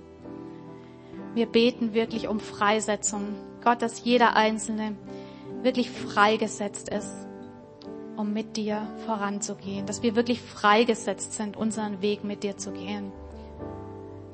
Wir 1.33 1.47
beten 1.47 1.93
wirklich 1.93 2.29
um 2.29 2.39
Freisetzung. 2.39 3.35
Gott, 3.61 3.81
dass 3.81 4.05
jeder 4.05 4.37
Einzelne 4.37 4.95
wirklich 5.63 5.91
freigesetzt 5.91 6.87
ist, 6.87 7.13
um 8.15 8.31
mit 8.31 8.55
dir 8.55 8.87
voranzugehen. 9.05 9.85
Dass 9.85 10.01
wir 10.01 10.15
wirklich 10.15 10.39
freigesetzt 10.39 11.33
sind, 11.33 11.57
unseren 11.57 12.01
Weg 12.01 12.23
mit 12.23 12.43
dir 12.43 12.55
zu 12.55 12.71
gehen. 12.71 13.11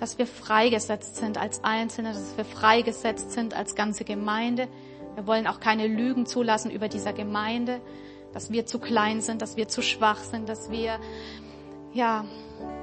Dass 0.01 0.17
wir 0.17 0.25
freigesetzt 0.25 1.17
sind 1.17 1.37
als 1.37 1.63
Einzelne, 1.63 2.09
dass 2.09 2.35
wir 2.35 2.43
freigesetzt 2.43 3.31
sind 3.31 3.53
als 3.53 3.75
ganze 3.75 4.03
Gemeinde. 4.03 4.67
Wir 5.13 5.27
wollen 5.27 5.45
auch 5.45 5.59
keine 5.59 5.85
Lügen 5.85 6.25
zulassen 6.25 6.71
über 6.71 6.87
dieser 6.87 7.13
Gemeinde, 7.13 7.79
dass 8.33 8.51
wir 8.51 8.65
zu 8.65 8.79
klein 8.79 9.21
sind, 9.21 9.43
dass 9.43 9.57
wir 9.57 9.67
zu 9.67 9.83
schwach 9.83 10.17
sind, 10.17 10.49
dass 10.49 10.71
wir, 10.71 10.99
ja, 11.93 12.25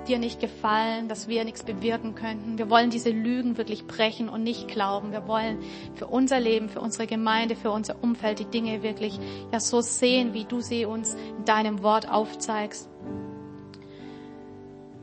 dir 0.06 0.20
nicht 0.20 0.38
gefallen, 0.38 1.08
dass 1.08 1.26
wir 1.26 1.42
nichts 1.42 1.64
bewirken 1.64 2.14
könnten. 2.14 2.56
Wir 2.56 2.70
wollen 2.70 2.90
diese 2.90 3.10
Lügen 3.10 3.58
wirklich 3.58 3.88
brechen 3.88 4.28
und 4.28 4.44
nicht 4.44 4.68
glauben. 4.68 5.10
Wir 5.10 5.26
wollen 5.26 5.58
für 5.96 6.06
unser 6.06 6.38
Leben, 6.38 6.68
für 6.68 6.80
unsere 6.80 7.08
Gemeinde, 7.08 7.56
für 7.56 7.72
unser 7.72 8.00
Umfeld 8.00 8.38
die 8.38 8.44
Dinge 8.44 8.84
wirklich 8.84 9.18
ja 9.52 9.58
so 9.58 9.80
sehen, 9.80 10.34
wie 10.34 10.44
du 10.44 10.60
sie 10.60 10.84
uns 10.84 11.14
in 11.14 11.44
deinem 11.44 11.82
Wort 11.82 12.08
aufzeigst. 12.08 12.88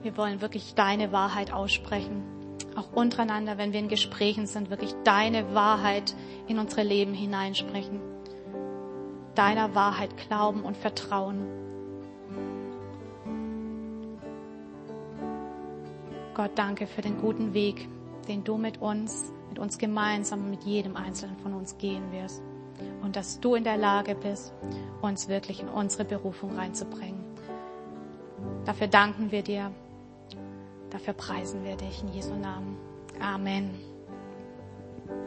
Wir 0.05 0.17
wollen 0.17 0.39
wirklich 0.39 0.75
deine 0.75 1.11
Wahrheit 1.11 1.51
aussprechen. 1.51 2.21
Auch 2.75 2.93
untereinander, 2.93 3.57
wenn 3.57 3.73
wir 3.73 3.79
in 3.79 3.87
Gesprächen 3.87 4.45
sind, 4.45 4.69
wirklich 4.69 4.93
deine 5.03 5.55
Wahrheit 5.55 6.13
in 6.45 6.59
unsere 6.59 6.83
Leben 6.83 7.15
hineinsprechen. 7.15 7.99
Deiner 9.33 9.73
Wahrheit 9.73 10.15
glauben 10.15 10.61
und 10.61 10.77
vertrauen. 10.77 11.47
Gott, 16.35 16.51
danke 16.53 16.85
für 16.85 17.01
den 17.01 17.17
guten 17.19 17.55
Weg, 17.55 17.89
den 18.27 18.43
du 18.43 18.57
mit 18.57 18.79
uns, 18.83 19.33
mit 19.49 19.57
uns 19.57 19.79
gemeinsam, 19.79 20.51
mit 20.51 20.65
jedem 20.65 20.95
Einzelnen 20.97 21.37
von 21.37 21.55
uns 21.55 21.79
gehen 21.79 22.11
wirst. 22.11 22.43
Und 23.01 23.15
dass 23.15 23.39
du 23.39 23.55
in 23.55 23.63
der 23.63 23.77
Lage 23.77 24.13
bist, 24.13 24.53
uns 25.01 25.29
wirklich 25.29 25.61
in 25.61 25.67
unsere 25.67 26.05
Berufung 26.05 26.55
reinzubringen. 26.55 27.23
Dafür 28.65 28.85
danken 28.85 29.31
wir 29.31 29.41
dir. 29.41 29.71
Dafür 30.95 31.13
preisen 31.13 31.61
wir 31.65 31.75
dich 31.75 32.01
in 32.03 32.13
Jesu 32.13 32.33
Namen. 32.35 32.77
Amen. 33.19 33.69